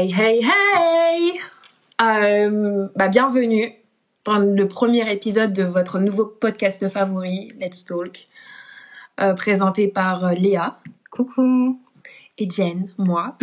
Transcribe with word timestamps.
Hey, 0.00 0.10
hey, 0.18 0.40
hey 0.42 1.38
euh, 2.00 2.88
bah, 2.96 3.08
Bienvenue 3.08 3.74
dans 4.24 4.38
le 4.38 4.66
premier 4.66 5.12
épisode 5.12 5.52
de 5.52 5.62
votre 5.62 5.98
nouveau 5.98 6.24
podcast 6.24 6.88
favori, 6.88 7.48
Let's 7.60 7.84
Talk, 7.84 8.26
euh, 9.20 9.34
présenté 9.34 9.88
par 9.88 10.24
euh, 10.24 10.32
Léa. 10.32 10.78
Coucou 11.10 11.78
Et 12.38 12.48
Jen, 12.48 12.88
moi. 12.96 13.36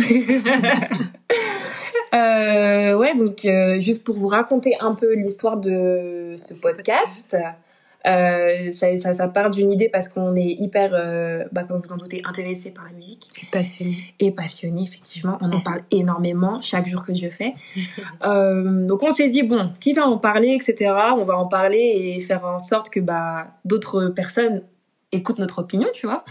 euh, 2.14 2.96
ouais, 2.96 3.14
donc 3.14 3.46
juste 3.80 4.02
pour 4.02 4.16
vous 4.16 4.26
raconter 4.26 4.74
un 4.80 4.96
peu 4.96 5.14
l'histoire 5.14 5.58
de 5.58 6.34
ce 6.36 6.54
podcast. 6.60 7.36
Euh, 8.06 8.70
ça, 8.70 8.96
ça, 8.96 9.12
ça 9.12 9.28
part 9.28 9.50
d'une 9.50 9.72
idée 9.72 9.88
parce 9.88 10.08
qu'on 10.08 10.34
est 10.36 10.52
hyper, 10.52 10.92
euh, 10.94 11.44
bah, 11.52 11.64
comme 11.64 11.80
vous 11.80 11.92
en 11.92 11.96
doutez, 11.96 12.22
intéressé 12.24 12.70
par 12.70 12.84
la 12.84 12.92
musique 12.92 13.30
Et 13.42 13.46
passionné. 13.50 14.14
et 14.20 14.30
passionné, 14.30 14.82
effectivement. 14.84 15.36
On 15.40 15.52
en 15.52 15.60
parle 15.64 15.82
énormément 15.90 16.60
chaque 16.60 16.86
jour 16.86 17.04
que 17.04 17.12
Dieu 17.12 17.30
fait. 17.30 17.54
Euh, 18.24 18.86
donc 18.86 19.02
on 19.02 19.10
s'est 19.10 19.28
dit, 19.28 19.42
bon, 19.42 19.70
quitte 19.80 19.98
à 19.98 20.06
en 20.06 20.18
parler, 20.18 20.48
etc., 20.48 20.92
on 21.16 21.24
va 21.24 21.36
en 21.36 21.46
parler 21.46 21.78
et 22.16 22.20
faire 22.20 22.44
en 22.44 22.58
sorte 22.58 22.90
que 22.90 23.00
bah, 23.00 23.48
d'autres 23.64 24.08
personnes 24.08 24.62
écoutent 25.12 25.38
notre 25.38 25.60
opinion, 25.60 25.88
tu 25.92 26.06
vois. 26.06 26.24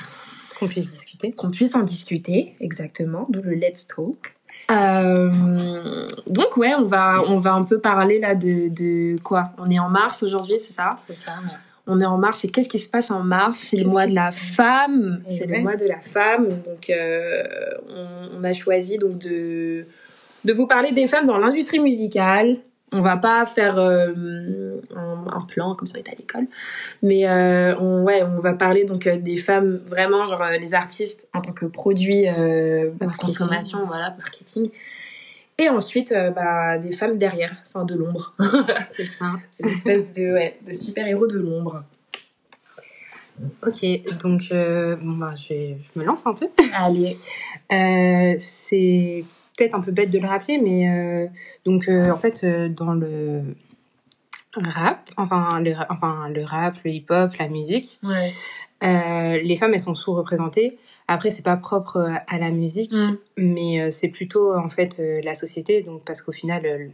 Qu'on 0.59 0.67
puisse 0.67 0.91
discuter. 0.91 1.31
Qu'on 1.31 1.51
puisse 1.51 1.75
en 1.75 1.83
discuter, 1.83 2.55
exactement, 2.59 3.23
d'où 3.29 3.41
le 3.41 3.53
Let's 3.53 3.87
Talk. 3.87 4.33
Euh, 4.69 6.07
donc 6.27 6.57
ouais, 6.57 6.73
on 6.75 6.83
va, 6.85 7.21
on 7.25 7.39
va 7.39 7.53
un 7.53 7.63
peu 7.63 7.79
parler 7.79 8.19
là 8.19 8.35
de, 8.35 8.67
de 8.69 9.15
quoi? 9.21 9.51
On 9.57 9.65
est 9.65 9.79
en 9.79 9.89
mars 9.89 10.23
aujourd'hui, 10.23 10.59
c'est 10.59 10.73
ça? 10.73 10.89
C'est 10.97 11.13
ça. 11.13 11.33
on 11.87 11.99
est 12.01 12.05
en 12.05 12.17
mars 12.17 12.43
et 12.43 12.49
qu'est-ce 12.49 12.67
qui 12.69 12.79
se 12.79 12.89
passe 12.89 13.09
en 13.11 13.23
mars? 13.23 13.59
C'est 13.59 13.77
le 13.77 13.85
mois 13.85 14.07
de 14.07 14.15
la 14.15 14.31
femme. 14.33 15.21
Eh 15.25 15.31
C'est 15.31 15.47
ouais. 15.47 15.57
le 15.57 15.63
mois 15.63 15.75
de 15.77 15.85
la 15.85 16.01
femme. 16.01 16.49
Donc 16.49 16.89
euh, 16.89 17.43
on, 17.89 18.39
on 18.39 18.43
a 18.43 18.53
choisi 18.53 18.97
donc 18.97 19.17
de 19.19 19.85
de 20.45 20.53
vous 20.53 20.67
parler 20.67 20.91
des 20.91 21.07
femmes 21.07 21.25
dans 21.25 21.37
l'industrie 21.37 21.79
musicale. 21.79 22.57
On 22.93 23.01
va 23.01 23.17
pas 23.17 23.45
faire 23.45 23.77
euh, 23.77 24.79
un, 24.95 25.25
un 25.33 25.41
plan 25.41 25.75
comme 25.75 25.87
ça 25.87 25.97
on 25.99 26.03
est 26.03 26.09
à 26.09 26.15
l'école, 26.15 26.47
mais 27.03 27.27
euh, 27.27 27.75
on 27.79 28.03
ouais 28.03 28.23
on 28.23 28.39
va 28.39 28.53
parler 28.53 28.85
donc 28.85 29.07
euh, 29.07 29.17
des 29.17 29.35
femmes 29.35 29.81
vraiment 29.85 30.25
genre 30.27 30.45
les 30.59 30.73
artistes 30.73 31.27
en 31.33 31.41
tant 31.41 31.51
que 31.51 31.65
produit 31.65 32.29
euh, 32.29 32.91
de 33.01 33.15
consommation 33.17 33.85
voilà 33.85 34.11
marketing. 34.17 34.69
Et 35.59 35.69
ensuite, 35.69 36.13
bah, 36.35 36.77
des 36.77 36.91
femmes 36.91 37.17
derrière, 37.17 37.51
enfin 37.73 37.83
de 37.83 37.95
l'ombre. 37.95 38.35
C'est 38.95 39.05
ça. 39.05 39.25
Ces 39.51 39.65
espèces 39.67 40.11
de, 40.11 40.31
ouais, 40.31 40.59
de 40.65 40.71
super-héros 40.71 41.25
de 41.25 41.39
l'ombre. 41.39 41.83
Ok, 43.65 43.83
donc 44.19 44.49
bon, 44.51 45.17
bah, 45.17 45.33
je, 45.35 45.49
vais- 45.49 45.77
je 45.95 45.99
me 45.99 46.05
lance 46.05 46.27
un 46.27 46.35
peu. 46.35 46.47
Allez. 46.75 47.11
C'est 48.39 49.25
peut-être 49.57 49.75
un 49.75 49.81
peu 49.81 49.91
bête 49.91 50.09
de 50.11 50.19
le 50.19 50.27
rappeler, 50.27 50.59
mais 50.59 50.89
euh, 50.89 51.27
donc 51.65 51.89
euh, 51.89 52.09
en 52.11 52.17
fait 52.17 52.43
euh, 52.45 52.69
dans 52.69 52.93
le 52.93 53.41
rap, 54.55 55.09
enfin 55.17 55.59
le, 55.59 55.73
enfin 55.89 56.29
le 56.29 56.43
rap, 56.43 56.75
le 56.85 56.91
hip-hop, 56.91 57.33
la 57.37 57.47
musique, 57.49 57.99
Ouais. 58.03 58.31
euh, 58.83 59.41
les 59.41 59.57
femmes 59.57 59.73
elles 59.73 59.81
sont 59.81 59.95
sous-représentées. 59.95 60.77
Après 61.07 61.31
c'est 61.31 61.43
pas 61.43 61.57
propre 61.57 62.11
à 62.27 62.37
la 62.37 62.49
musique, 62.51 62.91
Mm. 62.93 63.17
mais 63.37 63.91
c'est 63.91 64.09
plutôt 64.09 64.55
en 64.55 64.69
fait 64.69 65.01
la 65.23 65.35
société, 65.35 65.81
donc 65.81 66.03
parce 66.05 66.21
qu'au 66.21 66.31
final 66.33 66.91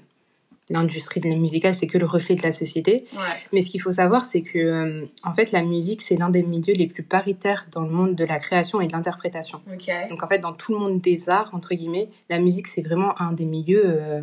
l'industrie 0.70 1.20
de 1.20 1.30
la 1.30 1.36
musicale 1.36 1.76
c'est 1.76 1.88
que 1.88 1.98
le 1.98 2.06
reflet 2.06 2.36
de 2.36 2.42
la 2.42 2.52
société. 2.52 3.06
Ouais. 3.14 3.20
Mais 3.52 3.62
ce 3.62 3.70
qu'il 3.70 3.82
faut 3.82 3.92
savoir, 3.92 4.26
c'est 4.26 4.42
que, 4.42 4.58
euh, 4.58 5.06
en 5.24 5.34
fait, 5.34 5.52
la 5.52 5.62
musique, 5.62 6.02
c'est 6.02 6.16
l'un 6.16 6.30
des 6.30 6.44
milieux 6.44 6.74
les 6.74 6.88
plus 6.88 7.04
paritaires 7.04 7.68
dans 7.72 7.84
le 7.84 7.90
monde 7.90 8.16
de 8.16 8.24
la 8.24 8.40
création 8.40 8.82
et 8.82 8.88
de 8.88 8.94
l'interprétation. 8.94 9.62
Donc, 10.10 10.24
en 10.24 10.28
fait, 10.28 10.40
dans 10.40 10.54
tout 10.54 10.74
le 10.74 10.80
monde 10.80 11.02
des 11.02 11.30
arts, 11.30 11.50
entre 11.54 11.74
guillemets, 11.76 12.10
la 12.30 12.40
musique, 12.40 12.68
c'est 12.68 12.82
vraiment 12.82 13.20
un 13.22 13.34
des 13.34 13.46
milieux 13.46 13.84
euh, 13.86 14.22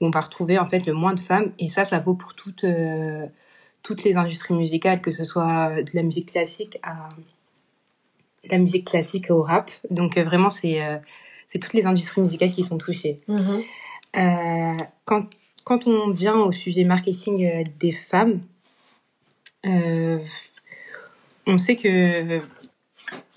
où 0.00 0.06
on 0.06 0.10
va 0.10 0.20
retrouver, 0.20 0.58
en 0.58 0.66
fait, 0.66 0.86
le 0.86 0.92
moins 0.92 1.14
de 1.14 1.20
femmes. 1.20 1.52
Et 1.58 1.68
ça, 1.68 1.84
ça 1.84 1.98
vaut 1.98 2.14
pour 2.14 2.34
toutes, 2.34 2.64
euh, 2.64 3.26
toutes 3.82 4.04
les 4.04 4.16
industries 4.16 4.54
musicales, 4.54 5.00
que 5.00 5.10
ce 5.10 5.24
soit 5.24 5.82
de 5.82 5.90
la 5.94 6.02
musique 6.02 6.30
classique 6.30 6.78
à 6.82 7.08
de 8.44 8.50
la 8.50 8.58
musique 8.58 8.88
classique 8.88 9.30
au 9.30 9.42
rap. 9.42 9.70
Donc, 9.90 10.18
vraiment, 10.18 10.50
c'est 10.50 10.80
c'est 11.52 11.58
toutes 11.58 11.74
les 11.74 11.84
industries 11.84 12.22
musicales 12.22 12.50
qui 12.50 12.62
sont 12.62 12.78
touchées. 12.78 13.20
Mhm. 13.28 13.62
Euh, 14.16 14.76
quand, 15.04 15.26
quand 15.64 15.86
on 15.86 16.10
vient 16.10 16.36
au 16.36 16.52
sujet 16.52 16.84
marketing 16.84 17.46
euh, 17.46 17.64
des 17.80 17.92
femmes, 17.92 18.40
euh, 19.66 20.18
on 21.46 21.58
sait 21.58 21.76
que 21.76 22.40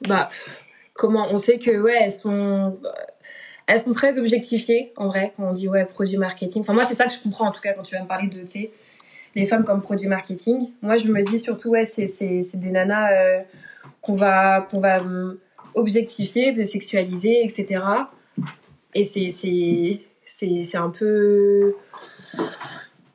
Bah, 0.07 0.27
comment 0.93 1.27
On 1.31 1.37
sait 1.37 1.59
que, 1.59 1.81
ouais, 1.81 1.97
elles 2.01 2.11
sont. 2.11 2.79
Elles 3.67 3.79
sont 3.79 3.93
très 3.93 4.19
objectifiées, 4.19 4.93
en 4.95 5.07
vrai, 5.07 5.33
quand 5.35 5.49
on 5.49 5.51
dit, 5.51 5.67
ouais, 5.67 5.85
produit 5.85 6.17
marketing. 6.17 6.61
Enfin, 6.61 6.73
moi, 6.73 6.83
c'est 6.83 6.93
ça 6.93 7.07
que 7.07 7.13
je 7.13 7.19
comprends, 7.19 7.47
en 7.47 7.51
tout 7.51 7.61
cas, 7.61 7.73
quand 7.73 7.81
tu 7.81 7.95
vas 7.95 8.03
me 8.03 8.07
parler 8.07 8.27
de, 8.27 8.43
tu 8.45 8.69
les 9.35 9.45
femmes 9.45 9.63
comme 9.63 9.81
produit 9.81 10.07
marketing. 10.07 10.69
Moi, 10.81 10.97
je 10.97 11.11
me 11.11 11.21
dis 11.23 11.39
surtout, 11.39 11.69
ouais, 11.69 11.83
c'est, 11.83 12.05
des 12.55 12.69
nanas 12.69 13.11
euh, 13.11 13.41
qu'on 14.01 14.15
va, 14.15 14.61
qu'on 14.61 14.79
va 14.79 15.03
objectifier, 15.73 16.63
sexualiser, 16.65 17.43
etc. 17.43 17.83
Et 18.93 19.03
c'est, 19.03 20.01
c'est, 20.25 20.75
un 20.77 20.89
peu. 20.89 21.75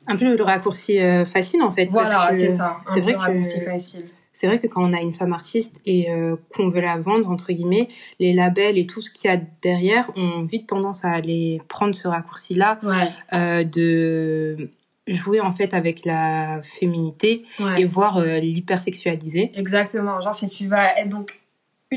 un 0.07 0.15
peu 0.15 0.35
le 0.35 0.43
raccourci 0.43 0.99
euh, 0.99 1.25
facile 1.25 1.61
en 1.61 1.71
fait. 1.71 1.87
Voilà, 1.87 2.29
c'est 2.33 2.49
ça. 2.51 2.77
c'est 2.87 3.01
vrai 3.01 3.13
que- 3.13 3.41
facile. 3.65 4.05
C'est 4.33 4.47
vrai 4.47 4.59
que 4.59 4.67
quand 4.67 4.81
on 4.81 4.93
a 4.93 5.01
une 5.01 5.13
femme 5.13 5.33
artiste 5.33 5.75
et 5.85 6.09
euh, 6.09 6.37
qu'on 6.55 6.69
veut 6.69 6.79
la 6.79 6.97
vendre 6.97 7.29
entre 7.29 7.51
guillemets, 7.51 7.89
les 8.17 8.31
labels 8.33 8.77
et 8.77 8.87
tout 8.87 9.01
ce 9.01 9.11
qu'il 9.11 9.29
y 9.29 9.33
a 9.33 9.37
derrière 9.61 10.09
ont 10.15 10.43
vite 10.43 10.67
tendance 10.67 11.03
à 11.03 11.09
aller 11.09 11.61
prendre 11.67 11.93
ce 11.93 12.07
raccourci-là 12.07 12.79
Ouais, 12.81 12.93
euh, 13.33 13.63
de 13.65 14.69
jouer 15.05 15.41
en 15.41 15.51
fait 15.51 15.73
avec 15.73 16.05
la 16.05 16.61
féminité 16.63 17.43
ouais. 17.59 17.81
et 17.81 17.85
voir 17.85 18.17
euh, 18.19 18.39
l'hypersexualiser. 18.39 19.51
Exactement. 19.53 20.21
Genre, 20.21 20.33
si 20.33 20.49
tu 20.49 20.67
vas 20.67 20.97
être 20.97 21.09
donc. 21.09 21.40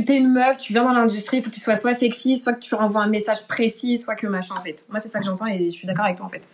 T'es 0.02 0.16
une 0.16 0.32
meuf, 0.32 0.58
tu 0.58 0.72
viens 0.72 0.82
dans 0.82 0.90
l'industrie, 0.92 1.36
il 1.38 1.42
faut 1.44 1.50
que 1.50 1.54
tu 1.54 1.60
sois 1.60 1.76
soit 1.76 1.94
sexy, 1.94 2.36
soit 2.36 2.52
que 2.54 2.58
tu 2.60 2.74
renvoies 2.74 3.02
un 3.02 3.06
message 3.08 3.46
précis, 3.46 3.96
soit 3.98 4.16
que 4.16 4.26
machin, 4.26 4.54
en 4.58 4.62
fait. 4.62 4.84
Moi, 4.90 4.98
c'est 4.98 5.08
ça 5.08 5.20
que 5.20 5.24
j'entends 5.24 5.46
et 5.46 5.64
je 5.66 5.70
suis 5.74 5.86
d'accord 5.86 6.04
avec 6.06 6.16
toi, 6.16 6.26
en 6.26 6.28
fait. 6.28 6.50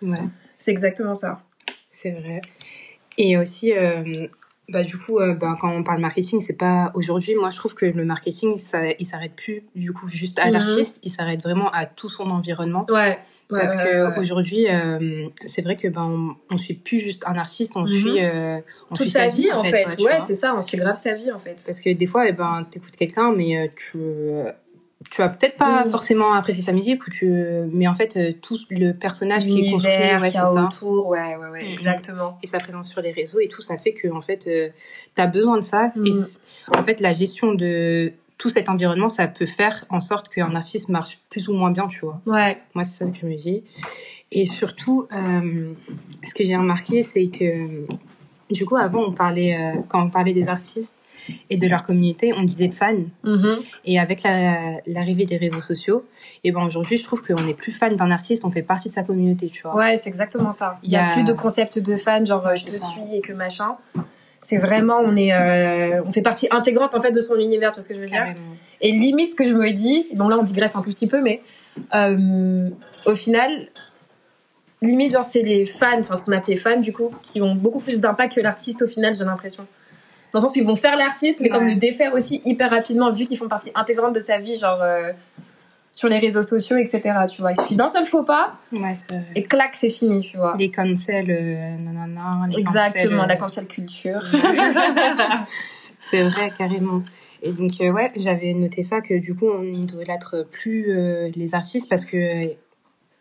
Ouais. 0.00 0.16
C'est 0.58 0.70
exactement 0.70 1.16
ça. 1.16 1.42
C'est 1.90 2.12
vrai. 2.12 2.40
Et 3.18 3.36
aussi, 3.36 3.72
euh, 3.72 4.28
bah, 4.68 4.84
du 4.84 4.96
coup, 4.96 5.18
euh, 5.18 5.34
bah, 5.34 5.56
quand 5.60 5.70
on 5.70 5.82
parle 5.82 6.00
marketing, 6.00 6.40
c'est 6.40 6.56
pas 6.56 6.92
aujourd'hui. 6.94 7.34
Moi, 7.34 7.50
je 7.50 7.56
trouve 7.56 7.74
que 7.74 7.84
le 7.86 8.04
marketing, 8.04 8.58
ça, 8.58 8.78
il 8.98 9.06
s'arrête 9.06 9.34
plus 9.34 9.64
du 9.74 9.92
coup 9.92 10.06
juste 10.08 10.38
à 10.38 10.46
Mhm. 10.46 10.52
l'artiste, 10.52 11.00
il 11.02 11.10
s'arrête 11.10 11.42
vraiment 11.42 11.70
à 11.72 11.86
tout 11.86 12.08
son 12.08 12.30
environnement. 12.30 12.86
Ouais. 12.88 13.18
Parce 13.48 13.76
que 13.76 14.18
aujourd'hui, 14.20 14.66
euh, 14.68 15.28
c'est 15.46 15.62
vrai 15.62 15.76
que 15.76 15.86
ben 15.88 16.36
on, 16.50 16.54
on 16.54 16.56
suit 16.56 16.74
plus 16.74 16.98
juste 16.98 17.24
un 17.26 17.36
artiste, 17.36 17.76
on 17.76 17.82
Mhm. 17.82 17.88
suit 17.88 18.24
euh, 18.24 18.58
on 18.90 18.94
Toute 18.94 19.06
suit 19.06 19.10
sa 19.10 19.28
vie, 19.28 19.52
en 19.52 19.62
fait. 19.62 19.86
tu 19.96 20.02
Ouais, 20.02 20.18
c'est 20.20 20.34
ça, 20.36 20.54
on 20.56 20.60
suit 20.60 20.76
grave 20.78 20.96
sa 20.96 21.12
vie, 21.14 21.30
en 21.30 21.38
fait. 21.38 21.62
Parce 21.66 21.80
que 21.80 21.90
des 21.92 22.06
fois, 22.06 22.28
eh 22.28 22.32
ben, 22.32 22.66
t'écoutes 22.70 22.96
quelqu'un, 22.96 23.32
mais 23.36 23.56
euh, 23.58 23.68
tu 23.76 23.98
tu 25.10 25.20
vas 25.20 25.28
peut-être 25.28 25.58
pas 25.58 25.84
forcément 25.84 26.32
apprécier 26.32 26.62
sa 26.62 26.72
musique 26.72 27.06
ou 27.06 27.10
tu 27.10 27.26
mais 27.70 27.86
en 27.86 27.92
fait 27.92 28.40
tout 28.40 28.56
le 28.70 28.92
personnage 28.92 29.44
qui 29.46 29.66
est 29.66 29.70
construit, 29.70 29.92
ouais, 29.92 30.30
c'est 30.30 30.38
a 30.38 30.46
ça. 30.46 30.64
autour, 30.64 31.08
ouais, 31.08 31.36
ouais, 31.36 31.48
ouais, 31.50 31.62
Mhm. 31.64 31.72
exactement. 31.72 32.38
et 32.42 32.46
sa 32.46 32.56
présence 32.58 32.88
sur 32.88 33.02
les 33.02 33.12
réseaux 33.12 33.38
et 33.40 33.48
tout, 33.48 33.60
ça 33.60 33.76
fait 33.76 33.92
que 33.92 34.08
en 34.08 34.22
fait, 34.22 34.46
euh, 34.46 34.70
t'as 35.14 35.26
besoin 35.26 35.56
de 35.58 35.62
ça. 35.62 35.92
Mm. 35.94 36.06
Et 36.06 36.12
c- 36.14 36.38
en 36.74 36.82
fait, 36.84 37.00
la 37.02 37.12
gestion 37.12 37.52
de 37.52 38.12
tout 38.38 38.48
cet 38.48 38.68
environnement, 38.68 39.08
ça 39.08 39.28
peut 39.28 39.46
faire 39.46 39.84
en 39.90 40.00
sorte 40.00 40.28
qu'un 40.28 40.54
artiste 40.54 40.88
marche 40.88 41.18
plus 41.30 41.48
ou 41.48 41.54
moins 41.54 41.70
bien, 41.70 41.86
tu 41.86 42.00
vois. 42.00 42.20
Ouais. 42.26 42.58
Moi, 42.74 42.84
c'est 42.84 43.04
ça 43.04 43.10
que 43.10 43.16
je 43.16 43.26
me 43.26 43.34
dis. 43.36 43.62
Et 44.32 44.46
surtout, 44.46 45.06
euh, 45.12 45.72
ce 46.24 46.34
que 46.34 46.44
j'ai 46.44 46.56
remarqué, 46.56 47.02
c'est 47.02 47.26
que 47.28 47.86
du 48.50 48.66
coup, 48.66 48.76
avant, 48.76 49.04
on 49.04 49.12
parlait 49.12 49.56
euh, 49.56 49.80
quand 49.88 50.02
on 50.04 50.10
parlait 50.10 50.32
des 50.34 50.46
artistes 50.48 50.94
et 51.48 51.56
de 51.56 51.66
leur 51.68 51.82
communauté, 51.82 52.32
on 52.36 52.42
disait 52.42 52.70
fans. 52.70 52.92
Mhm. 53.22 53.56
Et 53.86 53.98
avec 53.98 54.22
la- 54.24 54.78
l'arrivée 54.86 55.24
des 55.24 55.36
réseaux 55.38 55.60
sociaux, 55.60 56.04
et 56.42 56.52
ben 56.52 56.62
aujourd'hui, 56.64 56.98
je 56.98 57.04
trouve 57.04 57.22
qu'on 57.22 57.42
n'est 57.44 57.54
plus 57.54 57.72
fan 57.72 57.96
d'un 57.96 58.10
artiste, 58.10 58.44
on 58.44 58.50
fait 58.50 58.62
partie 58.62 58.88
de 58.90 58.94
sa 58.94 59.04
communauté, 59.04 59.48
tu 59.48 59.62
vois. 59.62 59.74
Ouais, 59.76 59.96
c'est 59.96 60.10
exactement 60.10 60.52
ça. 60.52 60.78
Il 60.82 60.88
Il 60.88 60.90
y 60.90 60.94
y 60.94 60.96
a 60.96 61.08
a- 61.10 61.12
plus 61.14 61.24
de 61.24 61.32
concept 61.32 61.78
de 61.78 61.96
fan, 61.96 62.26
genre 62.26 62.44
Ouais, 62.44 62.56
je 62.56 62.66
te 62.66 62.72
ça. 62.72 62.86
suis 62.88 63.00
et 63.16 63.20
que 63.22 63.32
machin. 63.32 63.76
C'est 64.38 64.58
vraiment, 64.58 64.98
on 64.98 65.16
est, 65.16 65.32
euh, 65.32 66.02
on 66.04 66.12
fait 66.12 66.22
partie 66.22 66.48
intégrante 66.50 66.94
en 66.94 67.00
fait 67.00 67.12
de 67.12 67.20
son 67.20 67.36
univers, 67.38 67.72
tu 67.72 67.76
vois 67.76 67.82
ce 67.82 67.88
que 67.88 67.94
je 67.94 68.00
veux 68.00 68.06
dire? 68.06 68.18
Carrément. 68.18 68.38
Et 68.80 68.92
limite, 68.92 69.30
ce 69.30 69.34
que 69.34 69.46
je 69.46 69.54
me 69.54 69.70
dis, 69.72 70.06
bon 70.14 70.28
là 70.28 70.36
on 70.38 70.42
digresse 70.42 70.76
un 70.76 70.82
tout 70.82 70.90
petit 70.90 71.06
peu, 71.06 71.20
mais 71.22 71.40
euh, 71.94 72.68
au 73.06 73.14
final, 73.14 73.68
limite, 74.82 75.12
genre 75.12 75.24
c'est 75.24 75.42
les 75.42 75.64
fans, 75.66 75.98
enfin 76.00 76.16
ce 76.16 76.24
qu'on 76.24 76.32
appelait 76.32 76.56
fans 76.56 76.80
du 76.80 76.92
coup, 76.92 77.10
qui 77.22 77.40
ont 77.40 77.54
beaucoup 77.54 77.80
plus 77.80 78.00
d'impact 78.00 78.34
que 78.34 78.40
l'artiste 78.40 78.82
au 78.82 78.88
final, 78.88 79.14
j'ai 79.16 79.24
l'impression. 79.24 79.66
Dans 80.32 80.40
le 80.40 80.46
sens 80.46 80.56
où 80.56 80.58
ils 80.58 80.66
vont 80.66 80.76
faire 80.76 80.96
l'artiste, 80.96 81.40
mais 81.40 81.48
comme 81.48 81.64
Ouais. 81.64 81.74
le 81.74 81.78
défaire 81.78 82.12
aussi 82.12 82.42
hyper 82.44 82.68
rapidement, 82.70 83.12
vu 83.12 83.24
qu'ils 83.24 83.38
font 83.38 83.48
partie 83.48 83.70
intégrante 83.74 84.14
de 84.14 84.20
sa 84.20 84.38
vie, 84.38 84.56
genre 84.56 84.80
euh, 84.82 85.12
sur 85.96 86.08
les 86.08 86.18
réseaux 86.18 86.42
sociaux, 86.42 86.76
etc. 86.76 87.00
Tu 87.30 87.40
vois, 87.40 87.52
il 87.52 87.56
suffit 87.60 87.76
d'un 87.76 87.86
seul 87.86 88.04
faux 88.04 88.24
pas 88.24 88.56
Ouais, 88.72 88.94
et 89.36 89.44
clac, 89.44 89.76
c'est 89.76 89.90
fini, 89.90 90.20
tu 90.22 90.36
vois. 90.36 90.52
Les 90.58 90.68
cancels, 90.68 91.30
euh, 91.30 91.76
nanana, 91.78 92.48
les 92.50 92.58
Exactement, 92.58 93.22
cancels, 93.22 93.28
la 93.28 93.34
euh, 93.34 93.36
cancel 93.38 93.66
culture. 93.68 94.20
C'est 96.00 96.22
vrai, 96.22 96.52
carrément. 96.58 97.02
Et 97.42 97.52
donc, 97.52 97.70
euh, 97.80 97.90
ouais, 97.90 98.12
j'avais 98.16 98.52
noté 98.52 98.82
ça, 98.82 99.00
que 99.00 99.14
du 99.18 99.34
coup, 99.34 99.46
on 99.48 99.62
idolâtre 99.62 100.46
plus 100.50 100.86
euh, 100.90 101.30
les 101.34 101.54
artistes 101.54 101.88
parce 101.88 102.04
que 102.04 102.28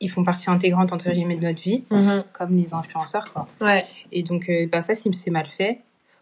ils 0.01 0.09
font 0.09 0.23
partie 0.25 0.49
intégrante 0.49 0.91
entre 0.91 1.09
guillemets 1.11 1.37
de 1.37 1.43
notre 1.47 1.61
vie, 1.61 1.85
Mhm. 1.89 2.23
comme 2.33 2.57
les 2.57 2.73
influenceurs 2.73 3.31
quoi. 3.31 3.47
Ouais. 3.61 3.81
Et 4.11 4.23
donc 4.23 4.51
bah 4.69 4.81
ça 4.81 4.95
si 4.95 5.13
c'est 5.13 5.31
mal 5.31 5.45
fait 5.45 5.79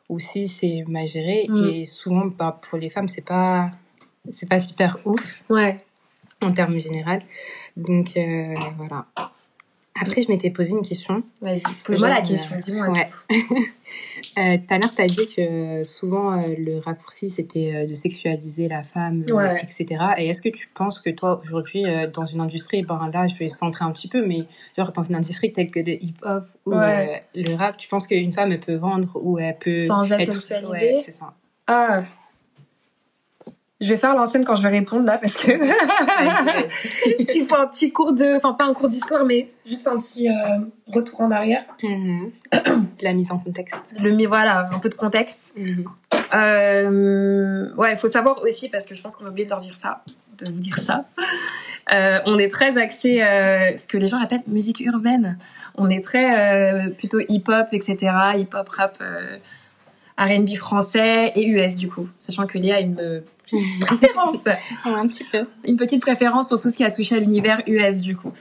ou 0.07 0.19
si 0.19 0.47
c'est 0.47 0.83
mal 0.87 1.07
géré 1.07 1.45
Mm. 1.49 1.63
et 1.69 1.85
souvent 1.85 2.25
bah, 2.25 2.59
pour 2.61 2.77
les 2.77 2.91
femmes 2.91 3.07
c'est 3.07 3.25
pas 3.25 3.71
c'est 4.29 4.47
pas 4.47 4.59
super 4.59 4.97
ouf 5.05 5.19
Ouais. 5.49 5.83
En 6.41 6.51
termes 6.51 6.77
généraux. 6.77 7.19
Donc 7.77 8.17
euh, 8.17 8.53
voilà. 8.77 9.05
Après 9.99 10.21
je 10.21 10.31
m'étais 10.31 10.49
posé 10.49 10.71
une 10.71 10.81
question. 10.81 11.21
Vas-y, 11.41 11.61
pose-moi 11.83 12.09
la 12.09 12.21
question, 12.21 12.55
euh, 12.55 12.59
dis-moi 12.59 12.89
ouais. 12.89 13.09
tout. 13.09 13.55
Euh, 14.37 14.55
Tout 14.55 14.73
à 14.73 14.77
l'heure, 14.77 14.95
tu 14.95 15.01
as 15.01 15.07
dit 15.07 15.27
que 15.35 15.83
souvent 15.83 16.31
euh, 16.39 16.55
le 16.57 16.79
raccourci 16.79 17.29
c'était 17.29 17.85
de 17.85 17.93
sexualiser 17.93 18.69
la 18.69 18.81
femme, 18.81 19.25
Ouais. 19.29 19.57
etc. 19.61 20.01
Et 20.17 20.27
est-ce 20.27 20.41
que 20.41 20.47
tu 20.47 20.69
penses 20.69 21.01
que 21.01 21.09
toi 21.09 21.41
aujourd'hui 21.43 21.83
dans 22.13 22.23
une 22.23 22.39
industrie, 22.39 22.81
ben 22.83 23.11
là 23.13 23.27
je 23.27 23.35
vais 23.35 23.49
centrer 23.49 23.83
un 23.83 23.91
petit 23.91 24.07
peu, 24.07 24.25
mais 24.25 24.45
genre 24.77 24.93
dans 24.93 25.03
une 25.03 25.15
industrie 25.15 25.51
telle 25.51 25.69
que 25.69 25.81
le 25.81 26.01
hip-hop 26.01 26.45
ou 26.65 26.73
Ouais. 26.73 27.21
le 27.35 27.53
rap, 27.55 27.75
tu 27.75 27.89
penses 27.89 28.07
qu'une 28.07 28.31
femme 28.31 28.53
elle 28.53 28.61
peut 28.61 28.75
vendre 28.75 29.11
ou 29.21 29.37
elle 29.37 29.57
peut 29.57 29.81
Sans 29.81 30.09
être 30.13 30.31
sexualisée 30.31 31.01
c'est 31.01 31.11
ça. 31.11 31.33
Ah. 31.67 32.03
Je 33.81 33.89
vais 33.89 33.97
faire 33.97 34.13
l'ancienne 34.15 34.45
quand 34.45 34.55
je 34.55 34.61
vais 34.61 34.69
répondre 34.69 35.05
là 35.07 35.17
parce 35.17 35.35
que 35.37 35.51
il 37.35 37.45
faut 37.45 37.55
un 37.55 37.65
petit 37.65 37.91
cours 37.91 38.13
de, 38.13 38.37
enfin 38.37 38.53
pas 38.53 38.65
un 38.65 38.73
cours 38.73 38.87
d'histoire 38.87 39.25
mais 39.25 39.49
juste 39.65 39.87
un 39.87 39.97
petit 39.97 40.29
euh, 40.29 40.59
retour 40.87 41.21
en 41.21 41.31
arrière. 41.31 41.63
Mhm. 41.81 42.31
La 43.01 43.13
mise 43.13 43.31
en 43.31 43.39
contexte. 43.39 43.83
Le 43.99 44.11
mi- 44.11 44.27
voilà, 44.27 44.69
un 44.71 44.79
peu 44.79 44.89
de 44.89 44.93
contexte. 44.93 45.53
Mhm. 45.57 45.85
Euh, 46.35 47.73
ouais, 47.75 47.91
il 47.93 47.97
faut 47.97 48.07
savoir 48.07 48.39
aussi 48.43 48.69
parce 48.69 48.85
que 48.85 48.95
je 48.95 49.01
pense 49.01 49.15
qu'on 49.15 49.25
a 49.25 49.29
oublié 49.29 49.45
de 49.45 49.49
leur 49.49 49.59
dire 49.59 49.75
ça, 49.75 50.03
de 50.37 50.51
vous 50.51 50.59
dire 50.59 50.77
ça. 50.77 51.05
Euh, 51.93 52.19
on 52.25 52.37
est 52.37 52.49
très 52.49 52.77
axé, 52.77 53.17
ce 53.77 53.87
que 53.87 53.97
les 53.97 54.07
gens 54.07 54.21
appellent 54.21 54.43
musique 54.47 54.79
urbaine. 54.79 55.37
On 55.75 55.89
est 55.89 56.03
très 56.03 56.89
plutôt 56.97 57.19
hip-hop, 57.27 57.67
etc. 57.71 57.97
Hip-hop, 58.35 58.69
rap, 58.69 59.03
R&B 60.17 60.55
français 60.55 61.31
et 61.35 61.47
US 61.47 61.77
du 61.77 61.89
coup, 61.89 62.07
sachant 62.19 62.45
que 62.45 62.57
Léa 62.59 62.75
a 62.75 62.79
une 62.79 63.23
préférence, 63.81 64.45
Ouais, 64.45 64.57
un 64.85 65.07
petit 65.07 65.23
peu. 65.23 65.45
une 65.65 65.77
petite 65.77 66.01
préférence 66.01 66.47
pour 66.47 66.57
tout 66.59 66.69
ce 66.69 66.77
qui 66.77 66.83
a 66.83 66.91
touché 66.91 67.15
à 67.15 67.19
l'univers 67.19 67.61
US 67.67 68.01
du 68.01 68.15
coup. 68.15 68.31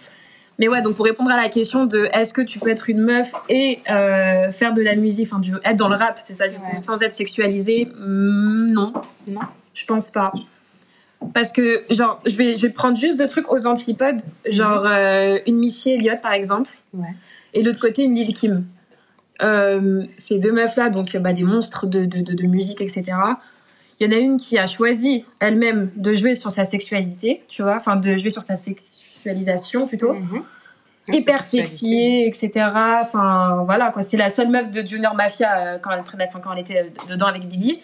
Mais 0.58 0.68
ouais, 0.68 0.82
donc 0.82 0.94
pour 0.94 1.06
répondre 1.06 1.30
à 1.30 1.36
la 1.36 1.48
question 1.48 1.86
de 1.86 2.08
est-ce 2.12 2.34
que 2.34 2.42
tu 2.42 2.58
peux 2.58 2.68
être 2.68 2.90
une 2.90 3.00
meuf 3.02 3.32
et 3.48 3.78
euh, 3.90 4.50
faire 4.52 4.74
de 4.74 4.82
la 4.82 4.94
musique, 4.94 5.28
enfin 5.32 5.40
être 5.64 5.76
dans 5.76 5.88
le 5.88 5.96
rap, 5.96 6.18
c'est 6.18 6.34
ça 6.34 6.48
du 6.48 6.56
Ouais. 6.56 6.62
coup, 6.72 6.76
sans 6.78 7.00
être 7.02 7.14
sexualisée, 7.14 7.86
hmm, 7.86 8.72
non. 8.72 8.92
Non. 9.26 9.40
Je 9.72 9.86
pense 9.86 10.10
pas. 10.10 10.32
Parce 11.34 11.52
que, 11.52 11.84
genre, 11.90 12.20
je 12.26 12.34
vais, 12.36 12.56
je 12.56 12.66
vais 12.66 12.72
prendre 12.72 12.96
juste 12.96 13.18
deux 13.18 13.26
trucs 13.26 13.50
aux 13.52 13.66
antipodes. 13.66 14.20
Genre, 14.46 14.84
euh, 14.86 15.38
une 15.46 15.56
Missy 15.58 15.92
Elliott, 15.92 16.20
par 16.20 16.32
exemple. 16.32 16.70
Ouais. 16.94 17.08
Et 17.54 17.62
de 17.62 17.66
l'autre 17.68 17.80
côté, 17.80 18.02
une 18.04 18.14
Lil 18.14 18.32
Kim. 18.34 18.64
Euh, 19.42 20.04
ces 20.16 20.38
deux 20.38 20.52
meufs-là, 20.52 20.90
donc 20.90 21.16
bah, 21.16 21.32
des 21.32 21.44
monstres 21.44 21.86
de, 21.86 22.04
de, 22.04 22.20
de, 22.20 22.34
de 22.34 22.46
musique, 22.46 22.80
etc. 22.82 23.04
Il 24.00 24.11
y 24.11 24.14
en 24.14 24.17
a 24.17 24.20
une 24.20 24.37
qui 24.38 24.58
a 24.58 24.67
choisi 24.67 25.26
elle-même 25.41 25.91
de 25.94 26.14
jouer 26.14 26.35
sur 26.35 26.50
sa 26.50 26.64
sexualité, 26.64 27.43
tu 27.49 27.62
vois, 27.62 27.76
enfin 27.76 27.97
de 27.97 28.17
jouer 28.17 28.31
sur 28.31 28.43
sa 28.43 28.56
sexualisation 28.56 29.87
plutôt 29.87 30.14
Mhm. 30.14 30.43
hyper 31.12 31.43
C'est 31.43 31.58
sexy, 31.58 32.23
etc. 32.26 32.67
Enfin, 33.02 33.62
voilà, 33.67 33.91
quoi. 33.91 34.00
C'était 34.00 34.17
la 34.17 34.31
seule 34.31 34.49
meuf 34.49 34.70
de 34.70 34.81
Junior 34.87 35.14
Mafia 35.14 35.75
euh, 35.75 35.79
quand, 35.79 35.91
elle, 35.91 36.02
traînait- 36.02 36.26
enfin, 36.29 36.41
quand 36.41 36.52
elle 36.55 36.61
était 36.61 36.79
euh, 36.81 37.11
dedans 37.12 37.26
avec 37.26 37.47
Biggie. 37.47 37.82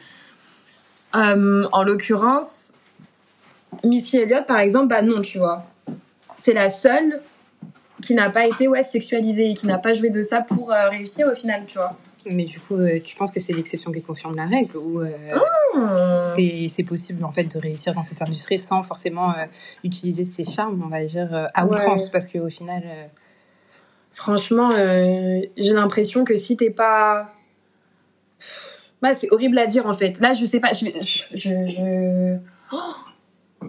Euh, 1.15 1.67
en 1.73 1.83
l'occurrence, 1.83 2.79
Missy 3.85 4.19
Elliott, 4.19 4.47
par 4.47 4.59
exemple, 4.59 4.89
bah 4.89 5.03
non, 5.03 5.21
tu 5.21 5.39
vois. 5.39 5.67
C'est 6.39 6.53
la 6.55 6.69
seule 6.69 7.21
qui 8.03 8.15
n'a 8.15 8.31
pas 8.31 8.47
été 8.47 8.69
ouais, 8.69 8.83
sexualisée 8.83 9.51
et 9.51 9.55
qui 9.55 9.67
n'a 9.67 9.79
pas 9.79 9.93
joué 9.93 10.11
de 10.11 10.23
ça 10.23 10.41
pour 10.41 10.73
euh, 10.73 10.89
réussir 10.91 11.27
au 11.31 11.35
final, 11.35 11.65
tu 11.67 11.77
vois. 11.79 11.97
Mais 12.28 12.44
du 12.44 12.58
coup, 12.61 12.75
euh, 12.75 12.99
tu 13.02 13.14
penses 13.17 13.31
que 13.31 13.38
c'est 13.40 13.52
l'exception 13.52 13.93
qui 13.93 14.02
confirme 14.02 14.34
la 14.37 14.46
règle 14.46 14.76
ou 14.76 15.00
euh, 15.00 15.11
Hmm. 15.75 15.87
c'est 16.69 16.82
possible 16.84 17.23
en 17.25 17.32
fait 17.32 17.44
de 17.44 17.58
réussir 17.58 17.93
dans 17.93 18.02
cette 18.02 18.23
industrie 18.23 18.58
sans 18.58 18.82
forcément 18.82 19.31
euh, 19.32 19.44
utiliser 19.84 20.25
ses 20.25 20.44
charmes, 20.44 20.82
on 20.84 20.88
va 20.88 21.05
dire, 21.05 21.49
à 21.55 21.67
Ouais. 21.67 21.73
outrance? 21.73 22.08
Parce 22.08 22.26
qu'au 22.26 22.49
final, 22.49 22.82
euh, 22.84 23.05
Franchement, 24.14 24.70
j'ai 24.70 25.73
l'impression 25.75 26.25
que 26.25 26.34
si 26.37 26.56
t'es 26.56 26.70
pas. 26.70 27.31
Bah, 29.02 29.12
c'est 29.12 29.31
horrible 29.31 29.58
à 29.58 29.67
dire 29.67 29.87
en 29.87 29.93
fait. 29.93 30.19
Là, 30.20 30.32
je 30.32 30.43
sais 30.44 30.58
pas. 30.61 30.72
Je, 30.72 30.87
je, 31.02 31.25
je- 31.34 31.67
je- 31.67 32.37
Oh 32.72 32.94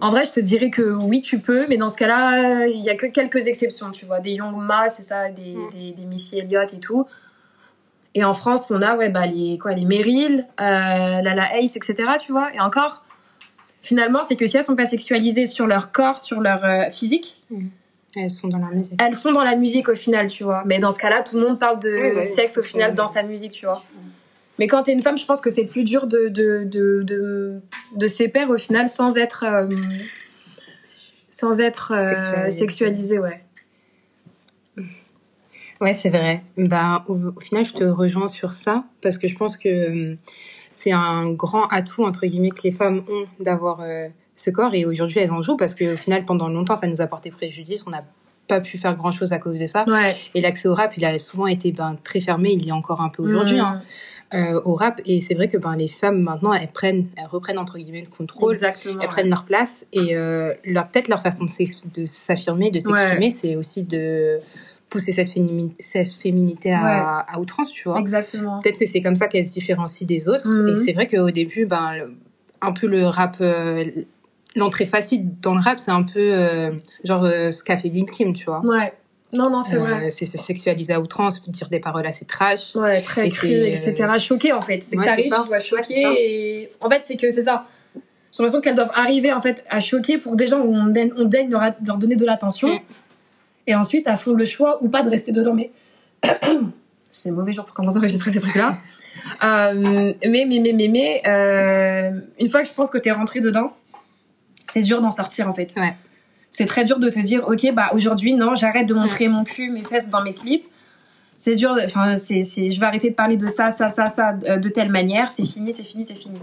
En 0.00 0.10
vrai, 0.10 0.24
je 0.24 0.32
te 0.32 0.40
dirais 0.40 0.70
que 0.70 0.82
oui, 0.82 1.20
tu 1.20 1.38
peux, 1.40 1.66
mais 1.68 1.76
dans 1.76 1.90
ce 1.90 1.98
cas-là, 1.98 2.66
il 2.66 2.80
y 2.82 2.88
a 2.88 2.94
que 2.96 3.06
quelques 3.06 3.46
exceptions, 3.46 3.90
tu 3.90 4.06
vois. 4.06 4.20
Des 4.20 4.32
Young 4.32 4.56
Ma, 4.56 4.88
c'est 4.88 5.02
ça, 5.02 5.28
des, 5.28 5.54
Mm. 5.54 5.70
des, 5.70 5.92
des 5.92 6.04
Missy 6.06 6.38
Elliott 6.38 6.72
et 6.72 6.78
tout. 6.80 7.04
Et 8.14 8.24
en 8.24 8.32
France, 8.32 8.70
on 8.70 8.82
a 8.82 8.96
ouais, 8.96 9.08
bah, 9.10 9.26
les, 9.26 9.58
quoi, 9.58 9.72
les 9.74 9.84
Meryl, 9.84 10.46
euh, 10.60 10.64
Lala 10.64 11.56
Ace, 11.58 11.76
etc., 11.76 11.94
tu 12.18 12.32
vois. 12.32 12.52
Et 12.54 12.60
encore, 12.60 13.04
finalement, 13.82 14.22
c'est 14.22 14.36
que 14.36 14.46
si 14.46 14.56
elles 14.56 14.64
sont 14.64 14.76
pas 14.76 14.86
sexualisées 14.86 15.46
sur 15.46 15.66
leur 15.66 15.92
corps, 15.92 16.20
sur 16.20 16.40
leur 16.40 16.64
euh, 16.64 16.90
physique, 16.90 17.44
elles 18.16 18.30
sont 18.30 18.48
dans 18.48 18.58
la 18.58 18.70
musique. 18.74 19.00
elles 19.00 19.14
sont 19.14 19.32
dans 19.32 19.44
la 19.44 19.56
musique 19.56 19.88
au 19.88 19.94
final, 19.94 20.28
tu 20.28 20.42
vois. 20.42 20.62
Mais 20.66 20.78
dans 20.78 20.90
ce 20.90 20.98
cas-là, 20.98 21.22
tout 21.22 21.36
le 21.36 21.46
monde 21.46 21.58
parle 21.58 21.78
de 21.80 21.90
Oui, 21.90 22.12
oui, 22.16 22.24
sexe 22.24 22.58
au 22.58 22.62
final 22.62 22.94
dans 22.94 23.06
sa 23.06 23.22
musique, 23.22 23.52
tu 23.52 23.66
vois. 23.66 23.84
Mais 24.58 24.66
quand 24.66 24.82
t'es 24.82 24.92
une 24.92 25.02
femme, 25.02 25.16
je 25.18 25.24
pense 25.24 25.40
que 25.40 25.50
c'est 25.50 25.66
plus 25.66 25.84
dur 25.84 26.06
de, 26.06 26.28
de, 26.28 26.64
de, 26.64 27.02
de, 27.04 27.60
de 27.94 28.50
au 28.50 28.56
final 28.56 28.88
sans 28.88 29.16
être, 29.16 29.44
euh, 29.44 29.68
sans 31.30 31.60
être 31.60 31.92
euh, 31.92 32.16
Sexualisée. 32.16 32.50
sexualisée, 32.50 33.18
ouais. 33.20 33.44
Ouais, 35.80 35.94
c'est 35.94 36.10
vrai. 36.10 36.42
Ben, 36.56 37.04
au, 37.08 37.16
au 37.36 37.40
final, 37.40 37.64
je 37.64 37.74
te 37.74 37.84
rejoins 37.84 38.28
sur 38.28 38.52
ça 38.52 38.84
parce 39.00 39.18
que 39.18 39.28
je 39.28 39.36
pense 39.36 39.56
que 39.56 39.68
euh, 39.68 40.16
c'est 40.72 40.92
un 40.92 41.30
grand 41.30 41.66
atout 41.68 42.04
entre 42.04 42.26
guillemets 42.26 42.50
que 42.50 42.62
les 42.64 42.72
femmes 42.72 43.02
ont 43.08 43.26
d'avoir 43.42 43.80
euh, 43.80 44.08
ce 44.36 44.50
corps 44.50 44.74
et 44.74 44.84
aujourd'hui 44.84 45.20
elles 45.20 45.30
en 45.32 45.42
jouent 45.42 45.56
parce 45.56 45.74
qu'au 45.74 45.96
final, 45.96 46.24
pendant 46.24 46.48
longtemps, 46.48 46.76
ça 46.76 46.86
nous 46.86 47.00
a 47.00 47.06
porté 47.06 47.30
préjudice. 47.30 47.86
On 47.86 47.90
n'a 47.90 48.04
pas 48.48 48.60
pu 48.60 48.78
faire 48.78 48.96
grand 48.96 49.12
chose 49.12 49.32
à 49.32 49.38
cause 49.38 49.58
de 49.58 49.66
ça. 49.66 49.84
Ouais. 49.86 50.14
Et 50.34 50.40
l'accès 50.40 50.68
au 50.68 50.74
rap, 50.74 50.94
il 50.96 51.04
a 51.04 51.18
souvent 51.18 51.46
été 51.46 51.70
ben, 51.70 51.96
très 52.02 52.20
fermé. 52.20 52.52
Il 52.52 52.64
y 52.64 52.70
a 52.70 52.74
encore 52.74 53.00
un 53.00 53.10
peu 53.10 53.22
aujourd'hui 53.22 53.58
Mmh. 53.58 53.60
hein, 53.60 53.80
euh, 54.34 54.60
au 54.64 54.74
rap. 54.74 55.00
Et 55.04 55.20
c'est 55.20 55.34
vrai 55.34 55.48
que 55.48 55.56
ben, 55.58 55.76
les 55.76 55.88
femmes 55.88 56.22
maintenant, 56.22 56.52
elles 56.52 56.68
prennent, 56.68 57.08
elles 57.16 57.26
reprennent 57.26 57.58
entre 57.58 57.78
guillemets 57.78 58.00
le 58.00 58.14
contrôle. 58.14 58.52
Exactement. 58.52 59.00
Elles 59.02 59.08
prennent 59.08 59.28
leur 59.28 59.44
place 59.44 59.86
et 59.92 60.16
euh, 60.16 60.52
leur 60.64 60.88
peut-être 60.88 61.08
leur 61.08 61.22
façon 61.22 61.44
de 61.44 62.06
s'affirmer, 62.06 62.70
de 62.70 62.80
s'exprimer, 62.80 63.30
c'est 63.30 63.54
aussi 63.56 63.84
de 63.84 64.40
pousser 64.90 65.12
cette, 65.12 65.28
fémini- 65.28 65.74
cette 65.78 66.12
féminité 66.14 66.72
à, 66.72 67.18
à 67.20 67.38
outrance, 67.40 67.72
tu 67.72 67.88
vois. 67.88 67.98
Exactement. 67.98 68.60
Peut-être 68.62 68.78
que 68.78 68.86
c'est 68.86 69.02
comme 69.02 69.16
ça 69.16 69.28
qu'elle 69.28 69.44
se 69.44 69.52
différencie 69.52 70.06
des 70.06 70.28
autres. 70.28 70.48
Mhm. 70.48 70.68
Et 70.68 70.76
c'est 70.76 70.92
vrai 70.92 71.06
qu'au 71.06 71.30
début, 71.30 71.66
ben, 71.66 71.94
le- 71.96 72.14
un 72.62 72.72
peu 72.72 72.86
le 72.86 73.04
rap, 73.04 73.36
euh, 73.40 73.84
l'entrée 74.56 74.86
facile 74.86 75.26
dans 75.42 75.54
le 75.54 75.60
rap, 75.60 75.78
c'est 75.78 75.90
un 75.90 76.02
peu 76.02 76.18
euh, 76.32 76.70
genre 77.04 77.24
euh, 77.24 77.52
ce 77.52 77.62
qu'a 77.62 77.76
fait 77.76 77.88
Lil 77.88 78.06
Kim, 78.06 78.32
tu 78.34 78.46
vois. 78.46 78.60
Ouais. 78.64 78.92
Non, 79.34 79.50
non, 79.50 79.60
c'est 79.60 79.76
vrai. 79.76 80.10
c'est 80.10 80.24
se 80.24 80.38
sexualiser 80.38 80.94
à 80.94 81.00
outrance, 81.02 81.42
dire 81.50 81.68
des 81.68 81.80
paroles 81.80 82.06
assez 82.06 82.24
trash. 82.24 82.74
Ouais, 82.74 83.02
très 83.02 83.28
cru, 83.28 83.48
etc. 83.66 83.94
Choqué, 84.18 84.54
en 84.54 84.62
fait. 84.62 84.82
C'est 84.82 84.96
que 84.96 85.02
Ouais, 85.02 85.06
t'arrives, 85.06 85.26
ça. 85.28 85.42
tu 85.42 85.48
dois 85.48 85.56
Ouais, 85.58 85.60
choquer. 85.62 86.00
ça. 86.02 86.12
et... 86.18 86.70
En 86.80 86.88
fait, 86.88 87.00
c'est 87.02 87.16
que 87.18 87.30
c'est 87.30 87.42
ça. 87.42 87.66
J'ai 87.94 88.00
l'impression 88.42 88.62
qu'elles 88.62 88.74
doivent 88.74 88.90
arriver, 88.94 89.30
en 89.34 89.42
fait, 89.42 89.64
à 89.68 89.80
choquer 89.80 90.16
pour 90.16 90.34
des 90.34 90.46
gens 90.46 90.60
où 90.60 90.74
on 90.74 90.86
daigne, 90.86 91.10
on 91.18 91.26
daigne 91.26 91.50
leur, 91.50 91.60
leur 91.86 91.98
donner 91.98 92.16
de 92.16 92.24
l'attention. 92.24 92.68
Mm. 92.68 92.78
Et 93.68 93.74
ensuite, 93.74 94.06
elles 94.08 94.16
font 94.16 94.32
le 94.32 94.46
choix 94.46 94.82
ou 94.82 94.88
pas 94.88 95.02
de 95.02 95.10
rester 95.10 95.30
dedans. 95.30 95.54
Mais 95.54 95.70
c'est 97.10 97.28
un 97.28 97.32
mauvais 97.32 97.52
jour 97.52 97.66
pour 97.66 97.74
commencer 97.74 97.98
à 97.98 98.00
enregistrer 98.00 98.30
ces 98.30 98.40
trucs-là. 98.40 98.78
Euh, 99.44 100.14
mais, 100.24 100.46
mais, 100.46 100.58
mais, 100.60 100.72
mais, 100.72 100.88
mais, 100.88 101.22
euh, 101.26 102.18
une 102.40 102.48
fois 102.48 102.62
que 102.62 102.68
je 102.68 102.72
pense 102.72 102.90
que 102.90 102.98
t'es 102.98 103.10
rentré 103.10 103.40
dedans, 103.40 103.76
c'est 104.64 104.80
dur 104.80 105.02
d'en 105.02 105.10
sortir, 105.10 105.50
en 105.50 105.54
fait. 105.54 105.74
Ouais. 105.76 105.94
C'est 106.50 106.64
très 106.64 106.84
dur 106.86 106.98
de 106.98 107.10
te 107.10 107.18
dire, 107.18 107.46
ok, 107.46 107.74
bah 107.74 107.90
aujourd'hui, 107.92 108.32
non, 108.32 108.54
j'arrête 108.54 108.86
de 108.86 108.94
montrer 108.94 109.28
mon 109.28 109.44
cul, 109.44 109.70
mes 109.70 109.84
fesses 109.84 110.08
dans 110.08 110.22
mes 110.22 110.32
clips. 110.32 110.66
C'est 111.36 111.54
dur, 111.54 111.76
enfin, 111.84 112.16
c'est, 112.16 112.42
c'est, 112.44 112.70
je 112.70 112.80
vais 112.80 112.86
arrêter 112.86 113.10
de 113.10 113.14
parler 113.14 113.36
de 113.36 113.48
ça, 113.48 113.70
ça, 113.70 113.90
ça, 113.90 114.06
ça, 114.06 114.34
euh, 114.44 114.56
de 114.56 114.68
telle 114.70 114.90
manière. 114.90 115.30
C'est 115.30 115.44
fini, 115.44 115.74
c'est 115.74 115.84
fini, 115.84 116.06
c'est 116.06 116.14
fini. 116.14 116.38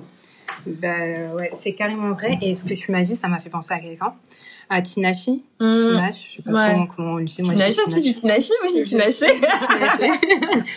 Bah, 0.68 0.88
ouais, 1.36 1.50
c'est 1.54 1.74
carrément 1.74 2.12
vrai. 2.12 2.38
Et 2.42 2.54
ce 2.54 2.66
que 2.66 2.76
tu 2.76 2.92
m'as 2.92 3.02
dit, 3.02 3.16
ça 3.16 3.28
m'a 3.28 3.40
fait 3.40 3.50
penser 3.50 3.74
à 3.74 3.80
quelqu'un. 3.80 4.14
À 4.70 4.82
Tinashi. 4.82 5.44
Mmh. 5.60 5.74
Tinash, 5.76 6.28
je 6.30 6.36
sais 6.38 6.42
pas 6.42 6.52
Ouais. 6.52 6.74
trop 6.76 6.88
comment 6.96 7.12
on 7.14 7.18
le 7.18 7.26
dit. 7.26 7.38
Moi, 7.44 7.54
dis 7.54 7.78
tu 7.94 8.02
dis 8.02 8.14
Tinaché, 8.14 8.54
moi 8.62 8.70
je 8.70 8.84
dis. 8.84 8.90
Tinaché. 8.90 9.28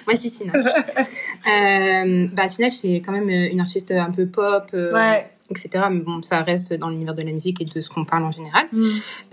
Moi, 0.07 0.15
je 0.15 0.21
dis 0.21 0.31
Tinash. 0.31 0.65
Euh, 1.47 2.29
bah, 2.33 2.47
Tinash, 2.49 2.73
c'est 2.73 2.97
quand 3.05 3.13
même 3.13 3.29
euh, 3.29 3.49
une 3.51 3.61
artiste 3.61 3.91
un 3.91 4.11
peu 4.11 4.27
pop. 4.27 4.65
euh, 4.75 4.93
Ouais. 4.93 5.31
Etc. 5.51 5.71
Mais 5.91 6.01
bon, 6.01 6.23
ça 6.23 6.43
reste 6.43 6.73
dans 6.75 6.89
l'univers 6.91 7.15
de 7.15 7.23
la 7.23 7.33
musique 7.33 7.61
et 7.61 7.65
de 7.65 7.81
ce 7.81 7.89
qu'on 7.89 8.05
parle 8.05 8.25
en 8.25 8.31
général. 8.33 8.67
Mm. 8.73 8.83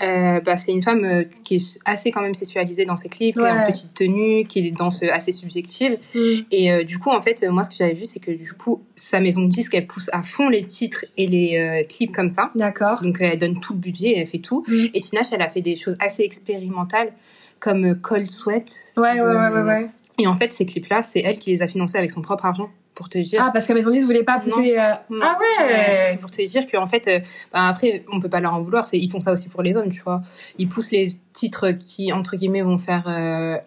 Euh, 0.03 0.39
bah, 0.41 0.57
c'est 0.57 0.72
une 0.72 0.84
femme 0.84 1.03
euh, 1.03 1.24
qui 1.43 1.55
est 1.55 1.79
assez 1.86 2.12
quand 2.12 2.22
même 2.22 2.34
sexualisée 2.34 2.86
dans 2.86 2.95
ses 2.95 3.10
clips, 3.10 3.36
qui 3.38 3.43
est 3.43 3.50
en 3.50 3.55
Ouais. 3.55 3.67
petite 3.72 3.93
tenue, 3.93 4.43
qui 4.43 4.60
est 4.60 4.63
des 4.63 4.72
danses 4.72 5.03
assez 5.03 5.31
subjectives. 5.31 5.98
Mm. 6.13 6.19
Et 6.51 6.72
euh, 6.72 6.84
du 6.84 7.00
coup, 7.00 7.10
en 7.12 7.22
fait, 7.22 7.43
euh, 7.43 7.51
moi, 7.51 7.63
ce 7.63 7.69
que 7.69 7.75
j'avais 7.75 7.93
vu, 7.93 8.05
c'est 8.05 8.19
que 8.19 8.31
du 8.31 8.53
coup, 8.53 8.84
sa 8.95 9.19
maison 9.19 9.41
de 9.41 9.50
disques, 9.50 9.74
elle 9.75 9.88
pousse 9.88 10.10
à 10.13 10.24
fond 10.24 10.50
les 10.50 10.63
titres 10.65 11.05
et 11.17 11.27
les 11.27 11.57
euh, 11.57 11.84
clips 11.88 12.12
comme 12.13 12.29
ça. 12.29 12.51
D'accord. 12.55 13.01
Donc, 13.01 13.22
euh, 13.22 13.29
elle 13.34 13.39
donne 13.39 13.60
tout 13.60 13.74
le 13.74 13.79
budget, 13.79 14.13
elle 14.17 14.27
fait 14.27 14.39
tout. 14.39 14.63
Mm. 14.67 14.86
Et 14.93 15.00
Tinashe, 15.01 15.27
elle 15.31 15.41
a 15.41 15.50
fait 15.50 15.62
des 15.62 15.75
choses 15.75 15.95
assez 16.00 16.24
expérimentales, 16.24 17.12
comme 17.60 17.86
euh, 17.86 17.95
Cold 17.95 18.29
Sweat. 18.29 18.93
Ouais, 18.98 19.13
ouais, 19.13 19.22
ouais, 19.22 19.50
ouais, 19.50 19.62
ouais. 19.62 19.89
Et 20.19 20.27
en 20.27 20.38
fait, 20.38 20.53
ces 20.53 20.65
clips-là, 20.65 21.03
c'est 21.03 21.19
elle 21.19 21.39
qui 21.39 21.50
les 21.51 21.62
a 21.62 21.67
financés 21.67 21.98
avec 21.98 22.10
son 22.12 22.22
propre 22.22 22.45
argent, 22.45 22.69
pour 22.96 23.10
te 23.10 23.18
dire. 23.18 23.42
Ah, 23.46 23.52
parce 23.54 23.68
que 23.68 23.74
Maison 23.74 23.92
10 23.92 24.06
voulait 24.06 24.24
pas 24.24 24.40
pousser. 24.40 24.78
euh, 24.80 24.94
Non. 25.10 25.20
Ah 25.22 25.38
ouais 25.40 26.06
C'est 26.08 26.20
pour 26.22 26.32
te 26.32 26.42
dire 26.46 26.66
qu'en 26.72 26.88
fait, 26.88 27.08
euh, 27.08 27.20
bah, 27.54 27.68
après, 27.68 28.04
on 28.12 28.20
peut 28.20 28.30
pas 28.30 28.40
leur 28.40 28.54
en 28.54 28.62
vouloir, 28.62 28.84
c'est, 28.86 28.98
ils 28.98 29.12
font 29.12 29.20
ça 29.20 29.32
aussi 29.34 29.50
pour 29.50 29.62
les 29.62 29.75
hommes, 29.75 29.90
tu 29.90 30.02
vois. 30.02 30.22
Ils 30.58 30.68
poussent 30.70 30.92
les 30.92 31.08
titres 31.34 31.72
qui, 31.72 32.12
entre 32.14 32.36
guillemets, 32.38 32.62
vont 32.62 32.78
faire 32.78 33.04
euh, 33.08 33.58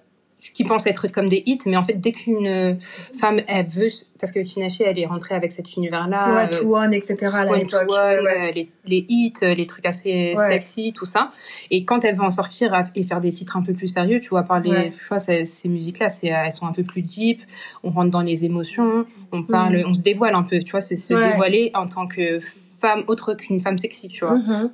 ce 0.41 0.53
qu'ils 0.53 0.67
pensent 0.69 0.87
être 0.87 1.09
comme 1.09 1.29
des 1.29 1.43
hits, 1.47 1.59
mais 1.67 1.77
en 1.77 1.83
fait, 1.83 1.95
dès 1.95 2.13
qu'une 2.13 2.79
femme, 3.19 3.39
elle 3.49 3.67
veut, 3.67 3.89
parce 4.21 4.31
que 4.33 4.39
Tinashe, 4.39 4.81
elle 4.83 4.97
est 4.99 5.05
rentrée 5.07 5.35
avec 5.35 5.51
cet 5.51 5.75
univers-là. 5.77 6.45
Euh, 6.45 6.47
to 6.61 6.77
one, 6.77 6.95
etc. 6.95 7.17
à 7.35 7.45
One 7.45 7.67
to 7.67 7.77
One, 7.77 7.87
Ouais, 7.89 8.19
euh, 8.49 8.53
les, 8.55 8.71
les 8.87 9.05
hits, 9.09 9.33
euh, 9.43 9.55
les 9.55 9.67
trucs 9.67 9.85
assez 9.85 10.35
Ouais. 10.37 10.47
sexy, 10.47 10.93
tout 10.95 11.07
ça. 11.07 11.31
Et 11.73 11.85
quand 11.85 12.05
elle 12.05 12.15
veut 12.17 12.23
en 12.23 12.31
sortir 12.31 12.73
et 12.95 13.03
faire 13.03 13.21
des 13.21 13.31
titres 13.31 13.57
un 13.57 13.63
peu 13.63 13.73
plus 13.73 13.89
sérieux, 13.89 14.21
tu 14.21 14.29
vois, 14.29 14.45
parler, 14.45 14.71
Ouais. 14.71 14.93
tu 14.97 15.05
vois, 15.09 15.19
ces, 15.19 15.45
ces 15.45 15.69
musiques-là, 15.69 16.07
elles 16.23 16.53
sont 16.53 16.67
un 16.67 16.73
peu 16.73 16.85
plus 16.85 17.03
deep, 17.03 17.43
on 17.83 17.91
rentre 17.91 18.11
dans 18.11 18.23
les 18.23 18.45
émotions, 18.45 19.07
on 19.33 19.43
parle, 19.43 19.83
on 19.87 19.93
se 19.95 20.03
dévoile 20.03 20.37
un 20.37 20.45
peu, 20.45 20.61
tu 20.61 20.71
vois, 20.71 20.81
c'est 20.81 20.97
se 20.97 21.15
dévoiler 21.15 21.73
en 21.75 21.89
tant 21.89 22.07
que 22.07 22.39
femme 22.81 23.03
autre 23.09 23.35
qu'une 23.35 23.59
femme 23.59 23.77
sexy, 23.77 24.07
tu 24.09 24.25
vois. 24.25 24.37
Mhm. 24.37 24.71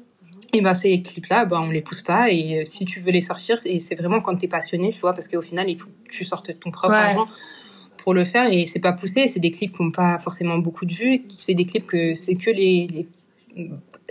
Et 0.55 0.61
ben 0.61 0.75
ces 0.75 1.03
clips-là, 1.03 1.45
ben 1.45 1.61
on 1.61 1.71
les 1.71 1.81
pousse 1.83 2.03
pas. 2.03 2.31
Et 2.31 2.61
euh, 2.61 2.65
si 2.65 2.85
tu 2.85 3.01
veux 3.01 3.11
les 3.11 3.21
sortir, 3.21 3.59
et 3.65 3.79
c'est 3.81 3.95
vraiment 3.97 4.21
quand 4.21 4.37
t'es 4.37 4.49
passionné, 4.49 4.91
tu 4.91 5.01
vois, 5.01 5.13
parce 5.13 5.29
qu'au 5.29 5.43
final, 5.43 5.69
il 5.69 5.79
faut 5.79 5.87
que 5.89 6.11
tu 6.11 6.25
sortes 6.25 6.59
ton 6.61 6.71
propre 6.71 6.95
Ouais. 6.95 7.01
argent 7.01 7.27
pour 7.99 8.15
le 8.15 8.25
faire. 8.25 8.53
Et 8.53 8.67
c'est 8.67 8.81
pas 8.81 8.93
poussé. 8.93 9.27
C'est 9.29 9.41
des 9.41 9.51
clips 9.51 9.73
qui 9.75 9.81
ont 9.83 9.91
pas 9.91 10.19
forcément 10.21 10.59
beaucoup 10.59 10.85
de 10.87 10.95
vues. 10.95 11.23
C'est 11.29 11.55
des 11.55 11.65
clips 11.67 11.87
que 11.87 12.15
c'est 12.15 12.35
que 12.37 12.51
les, 12.51 12.87
les 12.89 13.09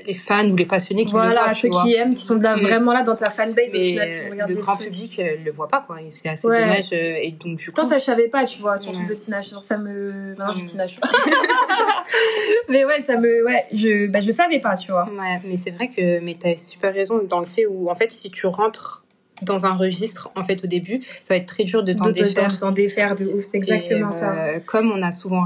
les 0.06 0.14
fans 0.14 0.50
ou 0.50 0.56
les 0.56 0.66
passionnés 0.66 1.06
qui 1.06 1.14
le 1.14 1.52
tu 1.54 1.60
ceux 1.60 1.68
vois. 1.70 1.84
qui 1.84 1.94
aiment, 1.96 2.16
qui 2.16 2.22
sont 2.22 2.36
là, 2.36 2.56
vraiment 2.56 2.94
là 2.94 3.04
dans 3.04 3.16
ta 3.16 3.30
fanbase, 3.30 3.74
au 3.74 3.78
Mais 3.78 3.84
final, 3.90 4.10
qui 4.10 4.30
regardent 4.32 4.52
le 4.52 4.62
grand 4.62 4.76
trucs. 4.76 4.88
public 4.88 5.20
euh, 5.20 5.36
le 5.44 5.52
voit 5.52 5.68
pas, 5.68 5.82
quoi. 5.82 6.02
Et 6.02 6.12
c'est 6.12 6.30
assez 6.30 6.48
Ouais. 6.48 6.62
dommage. 6.62 6.90
euh, 6.94 7.18
Et 7.22 7.32
donc, 7.32 7.58
du 7.58 7.72
coup. 7.72 7.84
Ça, 7.84 7.98
je 8.00 8.04
savais 8.04 8.28
pas, 8.30 8.46
tu 8.46 8.62
vois, 8.62 8.78
son 8.78 8.90
Ouais. 8.92 9.06
truc 9.06 9.08
de. 9.10 9.42
Genre, 9.42 9.62
ça 9.64 9.78
me. 9.78 10.30
Maintenant, 10.38 10.52
je 10.52 10.60
Mm. 10.62 10.66
Tinashe. 10.66 11.00
mais 12.70 12.86
ouais, 12.86 13.02
ça 13.02 13.18
me. 13.18 13.46
Ouais, 13.46 13.66
je, 13.72 14.08
bah, 14.08 14.20
je 14.20 14.32
savais 14.32 14.60
pas, 14.60 14.76
tu 14.76 14.92
vois. 14.92 15.06
Ouais, 15.10 15.42
mais 15.46 15.58
c'est 15.58 15.72
vrai 15.72 15.90
que 15.90 16.20
mais 16.20 16.36
t'as 16.40 16.58
super 16.58 16.94
raison 16.94 17.22
dans 17.28 17.40
le 17.40 17.46
fait 17.46 17.66
où 17.66 17.90
en 17.90 17.96
fait 17.96 18.12
si 18.12 18.32
tu 18.32 18.48
rentres 18.48 19.04
dans 19.42 19.66
un 19.66 19.74
registre 19.74 20.30
en 20.36 20.44
fait 20.44 20.64
au 20.64 20.68
début, 20.68 21.02
ça 21.04 21.34
va 21.34 21.36
être 21.38 21.48
très 21.48 21.64
dur 21.66 21.84
de 21.84 21.94
t'en 21.94 22.10
défaire. 22.10 22.50
de 22.52 22.56
t'en 22.58 22.72
défaire 22.72 23.16
de 23.16 23.26
ouf, 23.26 23.44
c'est 23.44 23.58
exactement 23.58 24.10
Et, 24.10 24.12
ça. 24.14 24.32
euh, 24.34 24.60
Comme 24.66 24.92
on 24.92 25.02
a 25.02 25.12
souvent, 25.12 25.46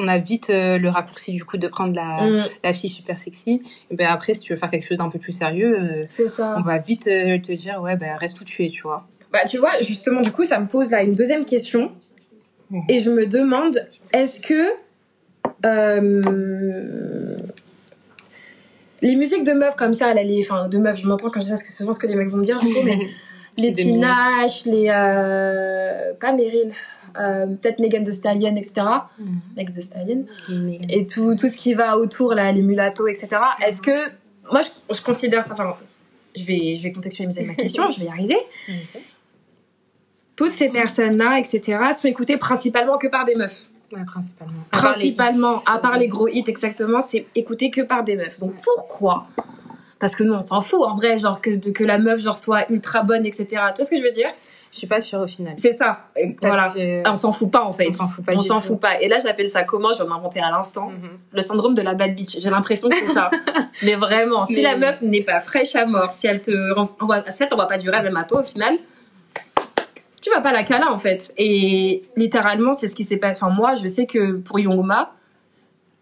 on 0.00 0.08
a 0.08 0.18
vite 0.18 0.50
euh, 0.50 0.78
le 0.78 0.88
raccourci 0.88 1.32
du 1.32 1.44
coup 1.44 1.56
de 1.56 1.68
prendre 1.68 1.94
la, 1.94 2.22
Mm, 2.22 2.44
la 2.64 2.72
fille 2.72 2.90
super 2.90 3.18
sexy. 3.18 3.62
Et 3.90 3.96
ben 3.96 4.06
après, 4.08 4.34
si 4.34 4.40
tu 4.40 4.52
veux 4.52 4.58
faire 4.58 4.70
quelque 4.70 4.86
chose 4.86 4.98
d'un 4.98 5.08
peu 5.08 5.18
plus 5.18 5.32
sérieux, 5.32 5.78
euh, 5.78 6.02
ça. 6.08 6.54
on 6.58 6.62
va 6.62 6.78
vite 6.78 7.06
euh, 7.06 7.38
te 7.38 7.52
dire 7.52 7.80
ouais 7.80 7.96
ben 7.96 8.16
reste 8.16 8.40
où 8.40 8.44
tu 8.44 8.64
es, 8.64 8.68
tu 8.68 8.82
vois. 8.82 9.06
Bah, 9.32 9.40
tu 9.48 9.58
vois, 9.58 9.80
justement, 9.80 10.22
du 10.22 10.32
coup, 10.32 10.44
ça 10.44 10.58
me 10.58 10.66
pose 10.66 10.90
là 10.90 11.02
une 11.02 11.14
deuxième 11.14 11.44
question. 11.44 11.92
Et 12.88 13.00
je 13.00 13.10
me 13.10 13.26
demande, 13.26 13.88
est-ce 14.12 14.40
que 14.40 14.70
les 19.02 19.16
musiques 19.16 19.44
de 19.44 19.52
meufs 19.52 19.74
comme 19.76 19.94
ça, 19.94 20.14
les, 20.14 20.40
enfin, 20.40 20.68
de 20.68 20.78
meufs, 20.78 21.00
je 21.00 21.06
m'entends 21.06 21.30
quand 21.30 21.40
je 21.40 21.46
dis 21.46 21.48
ça, 21.48 21.54
parce 21.54 21.64
que 21.64 21.72
souvent 21.72 21.92
ce 21.92 21.98
que 21.98 22.06
les 22.06 22.14
mecs 22.14 22.28
vont 22.28 22.38
me 22.38 22.44
dire, 22.44 22.60
du 22.60 22.72
coup, 22.72 22.80
mais 22.84 22.98
les 23.58 23.72
Des 23.72 23.82
Tinashe, 23.82 24.66
les. 24.66 24.86
pas 24.86 26.32
Meryl, 26.32 26.72
euh, 27.18 27.46
peut-être 27.46 27.78
Megan 27.80 28.04
Thee 28.04 28.12
Stallion, 28.12 28.54
etc. 28.56 28.82
Megan 29.56 29.74
Thee 29.74 29.82
Stallion. 29.82 30.24
Et 30.88 31.06
tout, 31.06 31.34
tout 31.34 31.48
ce 31.48 31.56
qui 31.56 31.74
va 31.74 31.96
autour, 31.96 32.34
là, 32.34 32.50
les 32.52 32.62
mulattos, 32.62 33.06
etc. 33.08 33.28
Est-ce 33.66 33.80
que. 33.82 34.10
Moi, 34.52 34.60
je, 34.62 34.94
je 34.94 35.02
considère 35.02 35.44
ça. 35.44 35.54
Enfin, 35.54 35.76
je 36.36 36.44
vais, 36.44 36.76
je 36.76 36.82
vais 36.82 36.92
contextualiser 36.92 37.42
ma 37.44 37.54
question, 37.54 37.90
je 37.92 38.00
vais 38.00 38.06
y 38.06 38.08
arriver. 38.08 38.38
Toutes 40.36 40.54
ces 40.54 40.68
personnes-là, 40.70 41.38
etc., 41.38 41.78
sont 41.92 42.08
écoutées 42.08 42.36
principalement 42.38 42.96
que 42.98 43.08
par 43.08 43.24
des 43.24 43.34
meufs. 43.34 43.64
Ouais, 43.92 44.04
principalement. 44.06 44.60
À 44.72 44.76
Principalement, 44.78 45.62
à 45.66 45.78
part 45.78 45.98
les 45.98 46.08
gros 46.08 46.28
hits, 46.28 46.44
exactement, 46.46 47.00
c'est 47.00 47.26
écouté 47.34 47.70
que 47.70 47.80
par 47.82 48.04
des 48.04 48.16
meufs. 48.16 48.38
Donc 48.38 48.54
pourquoi? 48.62 49.26
Parce 49.98 50.14
que 50.16 50.22
nous, 50.22 50.32
on 50.32 50.42
s'en 50.42 50.60
fout, 50.62 50.80
en 50.82 50.96
vrai, 50.96 51.18
genre 51.18 51.40
que, 51.42 51.50
de- 51.50 51.70
que 51.72 51.84
la 51.84 51.98
meuf 51.98 52.20
genre, 52.20 52.36
soit 52.36 52.70
ultra 52.70 53.02
bonne, 53.02 53.26
etc. 53.26 53.46
Tu 53.48 53.56
vois 53.56 53.84
ce 53.84 53.90
que 53.90 53.98
je 53.98 54.02
veux 54.02 54.12
dire? 54.12 54.30
Je 54.72 54.78
suis 54.78 54.86
pas 54.86 55.00
sûre 55.00 55.18
au 55.20 55.26
final. 55.26 55.54
C'est 55.56 55.72
ça. 55.72 56.06
Voilà. 56.42 56.72
que- 56.74 57.08
On 57.08 57.16
s'en 57.16 57.32
fout 57.32 57.50
pas, 57.50 57.64
en 57.64 57.72
fait. 57.72 57.88
On 57.88 57.92
s'en 57.92 58.06
fout 58.08 58.24
pas 58.24 58.32
On 58.34 58.40
du 58.40 58.46
s'en 58.46 58.60
tout. 58.60 58.68
fout 58.68 58.80
pas. 58.80 59.00
Et 59.00 59.08
là, 59.08 59.18
j'appelle 59.20 59.48
ça 59.48 59.64
comment? 59.64 59.90
J'en 59.92 60.06
ai 60.06 60.12
inventé 60.12 60.38
à 60.40 60.48
l'instant. 60.50 60.90
Mhm. 60.90 61.18
Le 61.32 61.40
syndrome 61.40 61.74
de 61.74 61.82
la 61.82 61.94
bad 61.94 62.14
bitch. 62.14 62.38
J'ai 62.40 62.50
l'impression 62.50 62.88
que 62.88 62.94
c'est 62.96 63.08
ça. 63.12 63.30
Mais 63.82 63.94
vraiment, 63.96 64.44
si 64.44 64.56
Mais- 64.56 64.62
la 64.62 64.76
meuf 64.76 65.02
n'est 65.02 65.24
pas 65.24 65.40
fraîche 65.40 65.74
à 65.74 65.86
mort, 65.86 66.14
si 66.14 66.28
elle 66.28 66.40
te 66.40 66.52
renvoie, 66.72 67.24
si 67.30 67.42
elle 67.42 67.48
t'envoie 67.48 67.66
pas 67.66 67.78
du 67.78 67.90
rêve, 67.90 68.04
même 68.04 68.16
à 68.16 68.22
toi, 68.24 68.40
au 68.40 68.44
final, 68.44 68.76
tu 70.22 70.30
vas 70.30 70.40
pas 70.40 70.52
la 70.52 70.62
cala, 70.64 70.92
en 70.92 70.98
fait. 70.98 71.32
Et 71.38 72.02
littéralement, 72.16 72.74
c'est 72.74 72.88
ce 72.88 72.94
qui 72.94 73.04
s'est 73.04 73.16
passé. 73.16 73.40
Enfin, 73.42 73.52
moi, 73.54 73.74
je 73.74 73.88
sais 73.88 74.06
que 74.06 74.32
pour 74.32 74.58
Yongma, 74.60 75.12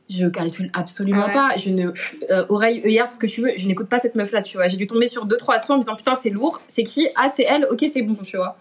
je 0.09 0.27
calcule 0.27 0.71
absolument 0.73 1.27
ouais. 1.27 1.33
pas. 1.33 1.57
Je 1.57 1.71
ne, 1.71 1.91
euh, 2.31 2.47
oreille, 2.49 2.83
œillère, 2.85 3.11
ce 3.11 3.19
que 3.19 3.27
tu 3.27 3.43
veux, 3.43 3.53
je 3.57 3.67
n'écoute 3.67 3.89
pas 3.89 3.99
cette 3.99 4.15
meuf-là, 4.15 4.43
tu 4.43 4.57
vois. 4.57 4.67
J'ai 4.69 4.77
dû 4.77 4.87
tomber 4.87 5.07
sur 5.07 5.27
deux, 5.27 5.37
trois 5.37 5.59
sons 5.59 5.75
en 5.75 5.77
me 5.77 5.83
disant, 5.83 5.97
putain, 5.97 6.15
c'est 6.15 6.31
lourd. 6.31 6.61
C'est 6.67 6.85
qui? 6.85 7.09
Ah, 7.15 7.29
c'est 7.29 7.45
elle? 7.45 7.67
Ok, 7.71 7.85
c'est 7.87 8.03
bon, 8.03 8.17
tu 8.25 8.37
vois. 8.37 8.57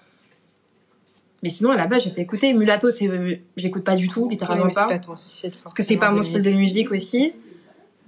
Mais 1.43 1.49
sinon, 1.49 1.71
à 1.71 1.77
la 1.77 1.87
base, 1.87 2.03
j'ai 2.03 2.09
pas 2.09 2.21
écouté. 2.21 2.53
Mulatto, 2.53 2.89
c'est, 2.91 3.09
j'écoute 3.55 3.83
pas 3.83 3.95
du 3.95 4.07
tout, 4.07 4.27
littéralement 4.27 4.69
pas. 4.69 4.87
pas 4.87 4.99
ton 4.99 5.15
style. 5.15 5.53
Parce 5.63 5.73
que 5.73 5.83
c'est 5.83 5.97
pas 5.97 6.11
mon 6.11 6.21
style 6.21 6.43
de 6.43 6.51
musique 6.51 6.91
aussi. 6.91 7.33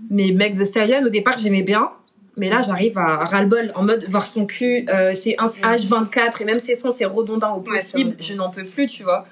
Mais 0.09 0.31
Meg 0.31 0.57
The 0.57 0.65
Stallion, 0.65 1.05
au 1.05 1.09
départ, 1.09 1.37
j'aimais 1.37 1.63
bien. 1.63 1.89
Mais 2.37 2.49
là, 2.49 2.61
j'arrive 2.61 2.97
à 2.97 3.25
ras-le-bol, 3.25 3.71
en 3.75 3.83
mode 3.83 4.05
voir 4.07 4.25
son 4.25 4.45
cul, 4.45 4.85
euh, 4.87 5.13
c'est 5.13 5.35
un 5.39 5.45
H24, 5.45 6.41
et 6.41 6.45
même 6.45 6.59
ses 6.59 6.75
sons, 6.75 6.89
c'est 6.89 7.03
redondant 7.03 7.55
au 7.55 7.59
possible. 7.59 8.15
je 8.19 8.33
n'en 8.33 8.49
peux 8.49 8.63
plus, 8.63 8.87
tu 8.87 9.03
vois. 9.03 9.25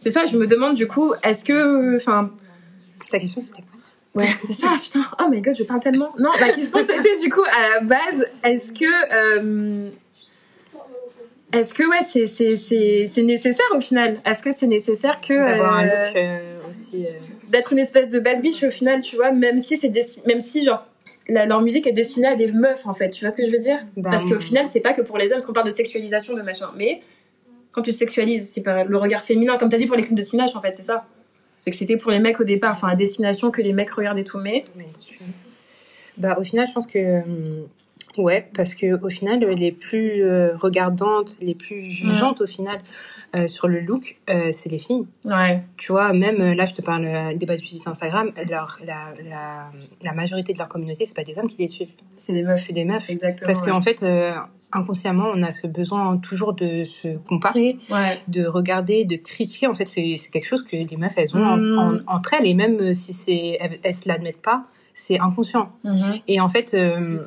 C'est 0.00 0.10
ça, 0.10 0.24
je 0.24 0.36
me 0.36 0.46
demande 0.46 0.74
du 0.74 0.88
coup, 0.88 1.14
est-ce 1.22 1.44
que. 1.44 1.94
Enfin, 1.96 2.30
Ta 3.10 3.18
question 3.18 3.40
c'était 3.42 3.62
quoi 3.62 4.22
ouais, 4.22 4.28
c'est 4.44 4.52
ça, 4.52 4.68
putain. 4.82 5.04
Oh 5.20 5.28
my 5.30 5.40
god, 5.40 5.56
je 5.56 5.64
parle 5.64 5.80
tellement. 5.80 6.10
Non, 6.18 6.30
ma 6.40 6.48
question, 6.54 6.80
c'était 6.86 7.18
du 7.20 7.28
coup, 7.30 7.42
à 7.42 7.70
la 7.74 7.80
base, 7.80 8.26
est-ce 8.44 8.72
que. 8.72 8.84
euh, 9.14 9.90
est-ce 11.52 11.72
que, 11.74 11.88
ouais, 11.88 12.02
c'est- 12.02 12.26
c'est 12.26 12.56
c'est- 12.56 13.06
c'est 13.06 13.22
nécessaire 13.22 13.66
au 13.76 13.80
final? 13.80 14.14
Est-ce 14.24 14.42
que 14.42 14.50
c'est 14.50 14.66
nécessaire 14.66 15.20
que. 15.20 15.34
D'avoir 15.34 15.74
un 15.76 15.84
look 15.84 16.16
euh, 16.16 16.58
aussi. 16.70 17.06
euh, 17.06 17.10
d'être 17.48 17.72
une 17.72 17.78
espèce 17.78 18.08
de 18.08 18.18
bad 18.18 18.40
bitch 18.40 18.64
au 18.64 18.70
final, 18.70 19.00
tu 19.02 19.14
vois, 19.16 19.30
même 19.30 19.58
si 19.60 19.76
c'est 19.76 19.92
même 20.26 20.40
si 20.40 20.64
genre 20.64 20.84
la- 21.28 21.46
leur 21.46 21.60
musique 21.62 21.86
est 21.86 21.92
destinée 21.92 22.26
à 22.26 22.34
des 22.34 22.50
meufs 22.50 22.86
en 22.86 22.94
fait, 22.94 23.10
tu 23.10 23.24
vois 23.24 23.30
ce 23.30 23.36
que 23.36 23.46
je 23.46 23.50
veux 23.50 23.58
dire? 23.58 23.78
Bah, 23.96 24.10
Parce 24.10 24.26
qu'au 24.26 24.40
final, 24.40 24.66
c'est 24.66 24.80
pas 24.80 24.92
que 24.92 25.02
pour 25.02 25.16
les 25.18 25.26
hommes, 25.26 25.34
parce 25.34 25.46
qu'on 25.46 25.52
parle 25.52 25.66
de 25.66 25.70
sexualisation 25.72 26.34
de 26.34 26.42
machin, 26.42 26.70
mais 26.76 27.02
quand 27.70 27.82
tu 27.82 27.92
sexualises, 27.92 28.50
c'est 28.52 28.62
par 28.62 28.84
le 28.84 28.96
regard 28.98 29.22
féminin, 29.22 29.56
comme 29.56 29.68
t'as 29.68 29.76
dit 29.76 29.86
pour 29.86 29.96
les 29.96 30.02
clips 30.02 30.16
de 30.16 30.22
Sinach 30.22 30.56
en 30.56 30.60
fait, 30.60 30.74
c'est 30.74 30.82
ça. 30.82 31.06
C'est 31.64 31.70
que 31.70 31.78
c'était 31.78 31.96
pour 31.96 32.10
les 32.10 32.18
mecs 32.18 32.38
au 32.40 32.44
départ, 32.44 32.72
enfin 32.72 32.88
à 32.88 32.94
destination 32.94 33.50
que 33.50 33.62
les 33.62 33.72
mecs 33.72 33.90
regardaient 33.90 34.22
tout, 34.22 34.36
mais. 34.36 34.64
Bah, 36.18 36.36
au 36.38 36.44
final, 36.44 36.66
je 36.68 36.72
pense 36.74 36.86
que. 36.86 37.22
hum, 37.22 37.66
Ouais, 38.16 38.48
parce 38.54 38.76
que 38.76 38.94
au 39.04 39.08
final, 39.10 39.40
les 39.40 39.72
plus 39.72 40.22
euh, 40.22 40.56
regardantes, 40.56 41.36
les 41.40 41.56
plus 41.56 41.90
jugeantes 41.90 42.42
au 42.42 42.46
final 42.46 42.78
euh, 43.34 43.48
sur 43.48 43.66
le 43.66 43.80
look, 43.80 44.18
euh, 44.30 44.50
c'est 44.52 44.68
les 44.68 44.78
filles. 44.78 45.06
ouais, 45.24 45.62
Tu 45.78 45.90
vois, 45.90 46.12
même 46.12 46.40
euh, 46.40 46.54
là, 46.54 46.66
je 46.66 46.74
te 46.74 46.82
parle 46.82 47.06
euh, 47.06 47.34
des 47.34 47.44
bad 47.44 47.58
bitches 47.58 47.88
Instagram, 47.88 48.30
leur, 48.48 48.78
la, 48.86 49.06
la, 49.28 49.72
la 50.00 50.12
majorité 50.12 50.52
de 50.52 50.58
leur 50.58 50.68
communauté, 50.68 51.06
c'est 51.06 51.16
pas 51.16 51.24
des 51.24 51.38
hommes 51.38 51.48
qui 51.48 51.58
les 51.58 51.66
suivent, 51.66 51.88
c'est 52.16 52.32
les 52.32 52.42
meufs, 52.42 52.60
c'est 52.60 52.72
des 52.72 52.84
meufs. 52.84 53.10
exactement. 53.10 53.48
Parce 53.48 53.62
ouais. 53.62 53.70
qu'en 53.72 53.82
fait, 53.82 54.00
euh, 54.04 54.30
inconsciemment, 54.76 55.26
on 55.34 55.42
a 55.42 55.50
ce 55.50 55.66
besoin 55.66 56.16
toujours 56.18 56.52
de 56.54 56.84
se 56.84 57.16
comparer, 57.28 57.78
ouais, 57.90 58.18
de 58.28 58.46
regarder, 58.46 59.04
de 59.04 59.16
critiquer. 59.16 59.66
En 59.66 59.74
fait, 59.74 59.86
c'est 59.86 60.16
quelque 60.32 60.46
chose 60.46 60.62
que 60.62 60.76
les 60.76 60.96
meufs, 60.96 61.14
elles 61.16 61.36
ont 61.36 61.44
en- 61.44 61.56
Mm. 61.56 61.78
en- 62.06 62.14
entre 62.16 62.34
elles, 62.34 62.46
et 62.46 62.54
même 62.54 62.76
euh, 62.80 62.92
si 62.94 63.12
c'est 63.14 63.56
elles, 63.60 63.78
elles 63.82 63.94
se 63.94 64.08
l'admettent 64.08 64.42
pas, 64.42 64.64
c'est 64.94 65.18
inconscient. 65.20 65.72
Mhm. 65.84 66.02
Et 66.28 66.40
en 66.40 66.48
fait, 66.48 66.74
euh, 66.74 67.26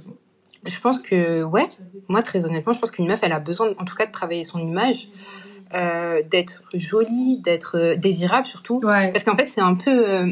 je 0.66 0.80
pense 0.80 1.00
que, 1.00 1.44
ouais, 1.44 1.70
moi, 2.08 2.22
très 2.24 2.46
honnêtement, 2.46 2.74
je 2.74 2.80
pense 2.80 2.92
qu'une 2.92 3.08
meuf, 3.08 3.20
elle 3.24 3.34
a 3.34 3.40
besoin, 3.40 3.70
en 3.78 3.86
tout 3.86 3.96
cas, 3.96 4.06
de 4.06 4.12
travailler 4.12 4.44
son 4.44 4.60
image, 4.60 5.10
euh, 5.74 6.22
d'être 6.30 6.64
jolie, 6.74 7.40
d'être 7.40 7.96
désirable 7.98 8.48
surtout. 8.48 8.80
ouais, 8.84 9.12
Parce 9.12 9.24
qu'en 9.24 9.36
fait, 9.36 9.46
c'est 9.48 9.62
un 9.62 9.76
peu. 9.76 10.08
euh, 10.10 10.32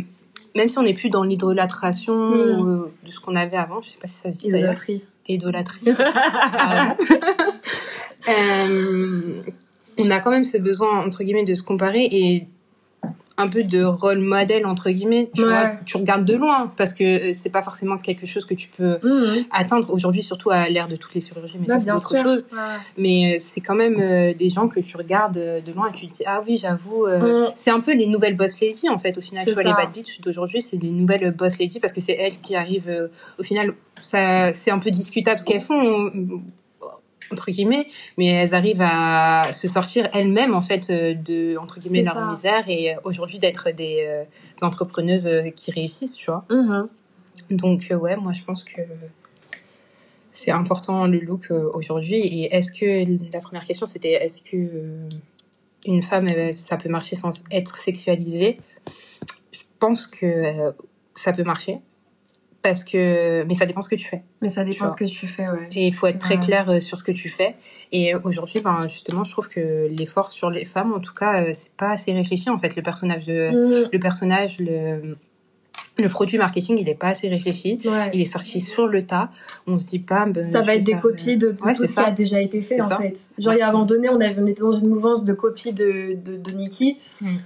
même 0.55 0.69
si 0.69 0.77
on 0.79 0.83
n'est 0.83 0.93
plus 0.93 1.09
dans 1.09 1.23
l'idolâtration 1.23 2.15
Mm. 2.63 2.87
de 3.05 3.11
ce 3.11 3.19
qu'on 3.19 3.35
avait 3.35 3.57
avant, 3.57 3.81
je 3.81 3.89
sais 3.89 3.97
pas 3.97 4.07
si 4.07 4.15
ça 4.19 4.31
se 4.31 4.39
dit 4.39 4.47
idolâtrie. 4.47 5.03
Idolâtrie. 5.27 5.85
Euh, 8.27 9.43
on 9.99 10.09
a 10.09 10.19
quand 10.19 10.31
même 10.31 10.45
ce 10.45 10.57
besoin, 10.57 11.05
entre 11.05 11.23
guillemets, 11.23 11.45
de 11.45 11.53
se 11.53 11.61
comparer 11.61 12.07
et 12.11 12.47
un 13.37 13.49
peu 13.49 13.63
de 13.63 13.83
rôle 13.83 14.19
modèle 14.19 14.65
entre 14.65 14.89
guillemets 14.89 15.29
tu 15.35 15.41
Ouais. 15.43 15.47
vois 15.49 15.71
tu 15.85 15.97
regardes 15.97 16.23
de 16.23 16.35
loin 16.35 16.71
parce 16.77 16.93
que 16.93 17.03
euh, 17.03 17.33
c'est 17.33 17.49
pas 17.49 17.61
forcément 17.61 17.97
quelque 17.97 18.25
chose 18.25 18.45
que 18.45 18.53
tu 18.53 18.69
peux 18.69 18.97
atteindre 19.51 19.93
aujourd'hui 19.93 20.23
surtout 20.23 20.51
à 20.51 20.69
l'ère 20.69 20.87
de 20.87 20.95
toutes 20.95 21.13
les 21.15 21.21
chirurgies 21.21 21.57
mais 21.59 21.67
ça, 21.67 21.79
c'est 21.79 21.91
autre 21.91 22.07
sûr. 22.07 22.23
chose 22.23 22.47
Ouais. 22.51 22.59
mais 22.97 23.33
euh, 23.33 23.37
c'est 23.39 23.59
quand 23.61 23.75
même 23.75 23.97
euh, 23.99 24.33
des 24.33 24.49
gens 24.49 24.67
que 24.69 24.79
tu 24.79 24.95
regardes 24.97 25.35
de 25.35 25.71
loin 25.73 25.89
et 25.89 25.93
tu 25.93 26.07
te 26.07 26.13
dis 26.13 26.23
ah 26.25 26.41
oui 26.47 26.57
j'avoue 26.57 27.05
euh, 27.07 27.45
Mm. 27.45 27.51
c'est 27.55 27.71
un 27.71 27.79
peu 27.81 27.93
les 27.93 28.07
nouvelles 28.07 28.35
boss 28.37 28.59
lady 28.61 28.87
en 28.89 28.99
fait 28.99 29.17
au 29.17 29.21
final 29.21 29.43
tu 29.43 29.51
vois 29.51 29.63
les 29.63 29.73
bad 29.73 29.91
bitch 29.93 30.21
d'aujourd'hui 30.21 30.61
c'est 30.61 30.77
des 30.77 30.89
nouvelles 30.89 31.31
boss 31.31 31.59
lady 31.59 31.79
parce 31.79 31.91
que 31.93 32.01
c'est 32.01 32.13
elles 32.13 32.39
qui 32.39 32.55
arrivent 32.55 32.89
euh, 32.89 33.07
au 33.39 33.43
final 33.43 33.73
ça 34.01 34.53
c'est 34.53 34.71
un 34.71 34.79
peu 34.79 34.91
discutable 34.91 35.39
ce 35.39 35.45
qu'elles 35.45 35.61
font 35.61 36.11
entre 37.31 37.51
guillemets 37.51 37.87
mais 38.17 38.27
elles 38.27 38.53
arrivent 38.53 38.81
à 38.83 39.51
se 39.53 39.67
sortir 39.67 40.09
elles-mêmes 40.13 40.53
en 40.53 40.61
fait 40.61 40.89
euh, 40.89 41.13
de 41.13 41.57
entre 41.57 41.79
guillemets 41.79 42.03
leur 42.03 42.13
ça. 42.13 42.25
misère 42.29 42.63
et 42.69 42.95
euh, 42.95 42.99
aujourd'hui 43.03 43.39
d'être 43.39 43.71
des, 43.71 44.05
euh, 44.07 44.23
des 44.57 44.63
entrepreneuses 44.63 45.27
qui 45.55 45.71
réussissent 45.71 46.15
tu 46.15 46.25
vois 46.31 46.45
Mhm. 46.49 46.87
donc 47.51 47.87
euh, 47.91 47.95
ouais 47.95 48.15
moi 48.17 48.31
je 48.33 48.43
pense 48.43 48.63
que 48.63 48.81
c'est 50.31 50.51
important 50.51 51.07
le 51.07 51.19
look 51.19 51.47
euh, 51.51 51.69
aujourd'hui 51.73 52.15
et 52.17 52.53
est-ce 52.55 52.71
que 52.71 53.31
la 53.31 53.39
première 53.39 53.65
question 53.65 53.85
c'était 53.87 54.13
est-ce 54.13 54.41
que 54.41 54.57
une 55.85 56.01
femme 56.01 56.27
ça 56.51 56.77
peut 56.77 56.89
marcher 56.89 57.15
sans 57.15 57.43
être 57.51 57.77
sexualisée? 57.77 58.59
Je 59.51 59.59
pense 59.79 60.07
que 60.07 60.73
ça 61.13 61.31
peut 61.31 61.43
marcher 61.43 61.77
parce 62.69 62.83
que 62.83 63.43
mais 63.43 63.53
ça 63.53 63.65
dépend 63.67 63.81
ce 63.81 63.89
que 63.89 63.95
tu 63.95 64.05
fais 64.07 64.23
Mais 64.41 64.49
ça 64.49 64.63
dépend 64.63 64.87
ce 64.87 64.95
que 64.95 65.05
tu 65.05 65.27
fais, 65.27 65.47
ouais. 65.47 65.69
et 65.75 65.87
il 65.87 65.93
faut 65.93 66.07
être 66.07 66.19
très 66.19 66.37
clair 66.39 66.69
euh, 66.69 66.79
sur 66.79 66.97
ce 66.97 67.03
que 67.03 67.11
tu 67.11 67.29
fais. 67.29 67.55
Et 67.91 68.15
euh, 68.15 68.19
aujourd'hui, 68.23 68.59
ben, 68.61 68.81
justement, 68.89 69.23
je 69.23 69.31
trouve 69.31 69.47
que 69.49 69.87
l'effort 69.89 70.29
sur 70.29 70.49
les 70.49 70.65
femmes, 70.65 70.91
en 70.93 70.99
tout 70.99 71.13
cas, 71.13 71.43
euh, 71.43 71.49
c'est 71.53 71.71
pas 71.73 71.91
assez 71.91 72.11
réfléchi. 72.11 72.49
En 72.49 72.57
fait, 72.57 72.75
le 72.75 72.81
personnage, 72.81 73.25
de, 73.27 73.49
Mhm. 73.83 73.89
le 73.93 73.99
personnage, 73.99 74.57
le, 74.59 75.15
le 75.97 76.09
produit 76.09 76.37
marketing, 76.37 76.77
il 76.79 76.89
est 76.89 76.95
pas 76.95 77.09
assez 77.09 77.29
réfléchi. 77.29 77.79
Ouais. 77.85 78.09
Il 78.13 78.19
est 78.21 78.25
sorti 78.25 78.59
sur 78.61 78.87
le 78.87 79.05
tas. 79.05 79.29
On 79.67 79.77
se 79.77 79.89
dit 79.91 79.99
pas. 79.99 80.25
ben, 80.25 80.43
ça 80.43 80.61
va 80.61 80.75
être 80.75 80.83
des 80.83 80.93
faire, 80.93 81.01
copies 81.01 81.37
de, 81.37 81.51
de 81.51 81.63
Ouais, 81.63 81.73
tout 81.73 81.85
ce 81.85 81.91
ça. 81.93 82.03
qui 82.03 82.09
a 82.09 82.11
déjà 82.11 82.41
été 82.41 82.61
fait 82.63 82.81
en 82.81 82.89
ça. 82.89 82.97
fait. 82.97 83.29
Genre 83.37 83.53
il 83.53 83.59
y 83.59 83.61
a 83.61 83.69
un 83.69 83.71
moment 83.71 83.85
donné, 83.85 84.09
on, 84.09 84.19
avait, 84.19 84.35
on 84.41 84.47
était 84.47 84.61
dans 84.61 84.71
une 84.73 84.89
mouvance 84.89 85.23
de 85.23 85.33
copies 85.33 85.71
de, 85.73 86.15
de, 86.21 86.37
de 86.37 86.51
Nicki, 86.51 86.97
Mm. 87.21 87.37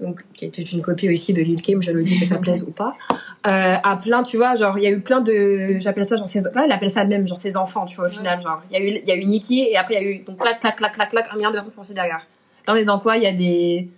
donc 0.00 0.20
qui 0.34 0.44
était 0.44 0.62
une 0.62 0.82
copie 0.82 1.08
aussi 1.10 1.32
de 1.32 1.40
Lil 1.42 1.60
Kim, 1.62 1.82
je 1.82 1.90
le 1.90 2.04
dis 2.04 2.18
que 2.20 2.26
ça 2.26 2.36
plaise 2.38 2.62
ou 2.62 2.70
pas. 2.70 2.94
Euh, 3.46 3.76
à 3.82 3.96
plein, 3.96 4.22
tu 4.22 4.36
vois, 4.36 4.54
genre 4.54 4.76
il 4.76 4.84
y 4.84 4.86
a 4.86 4.90
eu 4.90 5.00
plein 5.00 5.22
de, 5.22 5.76
j'appelle 5.78 6.04
ça 6.04 6.16
genre 6.16 6.28
ses, 6.28 6.42
ouais, 6.44 6.50
elle 6.62 6.72
appelle 6.72 6.90
ça 6.90 7.00
elle-même 7.00 7.26
genre 7.26 7.38
ses 7.38 7.56
enfants, 7.56 7.86
tu 7.86 7.96
vois 7.96 8.04
au 8.04 8.08
final, 8.10 8.38
genre 8.42 8.60
il 8.70 8.74
y 8.78 8.80
a 8.80 8.84
eu 8.84 8.88
il 9.02 9.08
y 9.08 9.12
a 9.12 9.16
eu 9.16 9.24
Nicki 9.24 9.60
et 9.60 9.78
après 9.78 9.94
il 9.94 10.02
y 10.02 10.06
a 10.06 10.10
eu 10.10 10.18
donc 10.18 10.38
clac 10.38 10.60
clac 10.60 10.76
clac 10.76 10.92
clac 10.92 11.08
clac 11.08 11.26
un 11.32 11.36
milliard 11.36 11.50
de 11.50 11.56
personnes 11.56 11.72
sorties 11.72 11.94
derrière. 11.94 12.26
Là 12.66 12.74
on 12.74 12.76
est 12.76 12.84
dans 12.84 12.98
quoi? 12.98 13.16
Il 13.16 13.22
y 13.22 13.26
a 13.26 13.32
des 13.32 13.88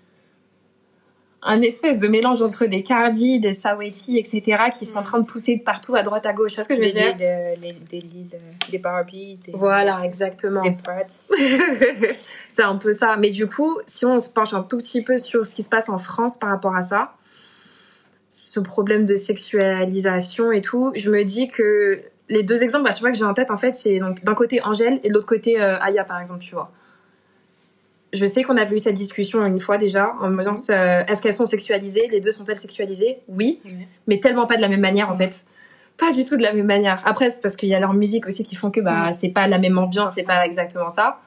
un 1.44 1.60
espèce 1.60 1.98
de 1.98 2.06
mélange 2.06 2.40
entre 2.40 2.66
des 2.66 2.84
Cardi, 2.84 3.40
des 3.40 3.52
Saweetie, 3.52 4.16
etc. 4.16 4.42
qui 4.72 4.84
sont 4.86 4.98
en 4.98 5.02
train 5.02 5.18
de 5.18 5.24
pousser 5.26 5.56
de 5.56 5.62
partout 5.64 5.96
à 5.96 6.04
droite 6.04 6.24
à 6.24 6.32
gauche. 6.32 6.52
Tu 6.52 6.54
vois 6.58 6.62
ce 6.62 6.68
que 6.68 6.76
je 6.76 6.80
veux 6.80 6.86
Des, 6.86 6.92
dire? 6.92 7.16
Euh, 7.20 7.54
les- 7.60 7.72
des 7.72 8.00
Lil, 8.00 8.28
euh, 8.34 8.38
des 8.70 8.78
Barbie, 8.78 9.40
des, 9.44 9.50
Voilà, 9.52 10.02
exactement. 10.04 10.60
des 10.62 10.70
Prats. 10.70 11.02
c'est 12.48 12.62
un 12.62 12.76
peu 12.76 12.92
ça. 12.92 13.16
Mais 13.16 13.30
du 13.30 13.48
coup, 13.48 13.76
si 13.86 14.06
on 14.06 14.20
se 14.20 14.30
penche 14.30 14.54
un 14.54 14.62
tout 14.62 14.76
petit 14.78 15.02
peu 15.02 15.18
sur 15.18 15.44
ce 15.44 15.56
qui 15.56 15.64
se 15.64 15.68
passe 15.68 15.88
en 15.88 15.98
France 15.98 16.36
par 16.36 16.50
rapport 16.50 16.76
à 16.76 16.82
ça, 16.82 17.12
ce 18.32 18.60
problème 18.60 19.04
de 19.04 19.14
sexualisation 19.14 20.52
et 20.52 20.62
tout, 20.62 20.92
je 20.96 21.10
me 21.10 21.22
dis 21.22 21.48
que 21.48 22.00
les 22.28 22.42
deux 22.42 22.62
exemples, 22.62 22.88
à 22.88 22.90
chaque 22.92 23.00
fois 23.00 23.10
que 23.12 23.18
j'ai 23.18 23.24
en 23.24 23.34
tête, 23.34 23.50
en 23.50 23.56
fait, 23.58 23.76
c'est 23.76 23.98
donc 23.98 24.24
d'un 24.24 24.34
côté 24.34 24.62
Angèle 24.64 25.00
et 25.04 25.08
de 25.10 25.14
l'autre 25.14 25.26
côté 25.26 25.60
euh, 25.60 25.78
Aya, 25.80 26.04
par 26.04 26.18
exemple, 26.18 26.40
tu 26.42 26.54
vois. 26.54 26.70
Je 28.14 28.26
sais 28.26 28.42
qu'on 28.42 28.56
avait 28.56 28.76
eu 28.76 28.78
cette 28.78 28.94
discussion 28.94 29.42
une 29.44 29.60
fois 29.60 29.78
déjà, 29.78 30.14
en 30.20 30.28
me 30.30 30.38
disant 30.38 30.54
euh, 30.70 31.02
est-ce 31.08 31.20
qu'elles 31.22 31.34
sont 31.34 31.46
sexualisées? 31.46 32.08
Les 32.10 32.20
deux 32.20 32.32
sont-elles 32.32 32.56
sexualisées? 32.56 33.18
Oui, 33.28 33.60
mais 34.06 34.18
tellement 34.20 34.46
pas 34.46 34.56
de 34.56 34.62
la 34.62 34.68
même 34.68 34.80
manière 34.80 35.10
en 35.10 35.14
fait. 35.14 35.44
Pas 35.98 36.12
du 36.12 36.24
tout 36.24 36.36
de 36.36 36.42
la 36.42 36.52
même 36.54 36.66
manière. 36.66 37.02
Après, 37.04 37.28
c'est 37.30 37.40
parce 37.42 37.56
qu'il 37.56 37.68
y 37.68 37.74
a 37.74 37.80
leur 37.80 37.92
musique 37.94 38.26
aussi 38.26 38.44
qui 38.44 38.54
font 38.54 38.70
que 38.70 38.80
bah 38.80 39.06
Ouais. 39.06 39.12
c'est 39.12 39.28
pas 39.30 39.46
la 39.46 39.58
même 39.58 39.76
ambiance, 39.78 40.14
c'est 40.14 40.24
pas 40.24 40.44
exactement 40.46 40.88
ça. 40.88 41.20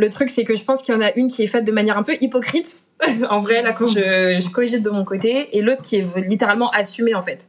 Le 0.00 0.08
truc, 0.08 0.30
c'est 0.30 0.44
que 0.44 0.56
je 0.56 0.64
pense 0.64 0.80
qu'il 0.80 0.94
y 0.94 0.96
en 0.96 1.02
a 1.02 1.12
une 1.14 1.28
qui 1.28 1.42
est 1.42 1.46
faite 1.46 1.64
de 1.64 1.72
manière 1.72 1.98
un 1.98 2.02
peu 2.02 2.14
hypocrite, 2.22 2.84
en 3.28 3.40
vrai, 3.40 3.60
là, 3.60 3.74
quand 3.74 3.86
je, 3.86 4.00
je 4.40 4.50
cogite 4.50 4.80
de 4.82 4.88
mon 4.88 5.04
côté, 5.04 5.54
et 5.54 5.60
l'autre 5.60 5.82
qui 5.82 5.96
est 5.96 6.06
littéralement 6.16 6.70
assumée, 6.70 7.14
en 7.14 7.20
fait. 7.20 7.48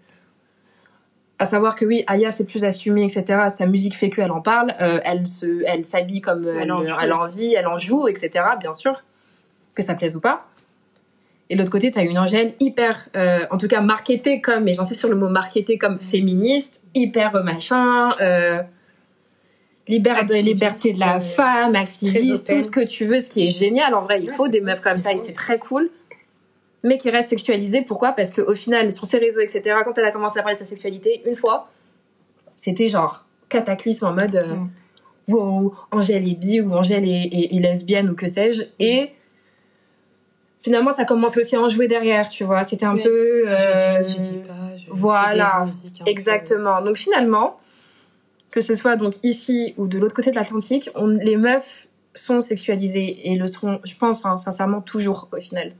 À 1.39 1.46
savoir 1.46 1.75
que 1.77 1.86
oui, 1.86 2.03
Aya, 2.08 2.34
c'est 2.34 2.46
plus 2.46 2.65
assumé, 2.65 3.05
etc. 3.05 3.44
Sa 3.48 3.66
musique 3.68 3.96
fait 3.96 4.09
qu'elle 4.09 4.33
en 4.33 4.42
parle, 4.42 4.75
euh, 4.81 5.00
elle 5.05 5.27
se, 5.27 5.64
elle 5.66 5.85
s'habille 5.85 6.20
comme 6.20 6.46
Elle 6.46 6.64
elle, 6.64 6.72
en 6.74 6.81
elle, 6.81 6.90
joue 6.90 7.20
aussi. 7.22 7.22
envie, 7.22 7.53
elle 7.53 7.68
en 7.68 7.77
joue, 7.77 8.07
etc. 8.09 8.44
Bien 8.59 8.74
sûr, 8.74 9.01
que 9.74 9.81
ça 9.81 9.96
plaise 9.96 10.18
ou 10.18 10.20
pas. 10.20 10.46
Et 11.50 11.55
de 11.55 11.59
l'autre 11.59 11.72
côté, 11.72 11.90
t'as 11.90 12.03
une 12.03 12.18
Angèle 12.18 12.53
hyper, 12.59 13.07
euh, 13.16 13.46
en 13.50 13.57
tout 13.57 13.70
cas 13.70 13.79
marketée 13.79 14.42
comme, 14.42 14.68
et 14.68 14.74
j'insiste 14.74 15.00
sur 15.00 15.09
le 15.09 15.16
mot 15.16 15.29
marketée 15.29 15.77
comme 15.77 16.01
féministe, 16.01 16.81
hyper 16.96 17.42
machin, 17.46 18.11
euh, 18.20 18.53
libère 19.92 20.16
de 20.16 20.22
Activiste, 20.22 20.46
liberté 20.48 20.94
de 20.94 21.00
la 21.00 21.18
euh, 21.18 21.20
femme, 21.20 21.75
activiste, 21.75 22.48
tout 22.51 22.60
ce 22.60 22.72
que 22.72 22.80
tu 22.84 23.06
veux, 23.06 23.20
ce 23.20 23.30
qui 23.30 23.46
est 23.46 23.50
génial 23.50 23.94
en 23.94 24.01
vrai. 24.01 24.20
Il 24.22 24.30
faut 24.30 24.48
des 24.48 24.62
meufs 24.62 24.82
comme 24.82 24.98
ça 24.98 25.12
et 25.14 25.18
c'est 25.20 25.34
très 25.34 25.60
cool. 25.60 25.90
Mais 26.84 26.98
qui 26.98 27.10
reste 27.12 27.30
sexualisée. 27.30 27.82
Pourquoi? 27.84 28.14
Parce 28.14 28.34
qu'au 28.34 28.56
final, 28.56 28.92
sur 28.92 29.06
ses 29.06 29.20
réseaux, 29.20 29.42
etc., 29.42 29.62
quand 29.86 29.96
elle 30.00 30.06
a 30.06 30.12
commencé 30.12 30.40
à 30.40 30.42
parler 30.42 30.56
de 30.56 30.60
sa 30.60 30.66
sexualité, 30.66 31.22
une 31.27 31.36
fois, 31.36 31.70
c'était 32.56 32.90
genre 32.90 33.25
cataclysme 33.50 34.06
en 34.08 34.14
mode 34.14 34.36
euh, 34.36 34.56
wow, 35.27 35.75
Angèle 35.92 36.27
est 36.27 36.36
bi 36.36 36.60
ou 36.62 36.74
Angèle 36.74 37.06
est, 37.08 37.30
est- 37.32 37.56
est 37.56 37.60
lesbienne 37.60 38.10
ou 38.10 38.16
que 38.16 38.27
sais-je. 38.27 38.64
Et 38.80 39.12
finalement, 40.62 40.92
ça 40.92 41.06
commence 41.06 41.38
aussi 41.38 41.56
à 41.56 41.60
en 41.62 41.70
jouer 41.70 41.88
derrière, 41.88 42.30
tu 42.30 42.44
vois. 42.44 42.64
C'était 42.64 42.86
un 42.86 42.96
peu. 42.96 43.44
euh, 43.48 44.00
Je 44.01 44.06
dis, 44.06 44.14
je 44.14 44.20
dis 44.20 44.38
pas. 44.38 44.54
Je 44.77 44.84
fais 44.86 44.90
voilà. 44.92 45.66
musiques 45.66 46.01
Exactement. 46.06 46.82
Donc 46.82 46.98
finalement, 46.98 47.60
que 48.51 48.61
ce 48.61 48.75
soit 48.75 48.98
donc 48.98 49.16
ici 49.24 49.74
ou 49.77 49.87
de 49.87 49.98
l'autre 49.98 50.14
côté 50.14 50.29
de 50.29 50.35
l'Atlantique, 50.35 50.90
les 51.22 51.37
meufs 51.37 51.87
sont 52.14 52.42
sexualisées 52.42 53.31
et 53.31 53.37
le 53.37 53.48
seront, 53.48 53.79
je 53.83 53.96
pense, 53.96 54.25
hein, 54.25 54.37
sincèrement, 54.37 54.81
toujours 54.81 55.29
au 55.31 55.40
final. 55.40 55.74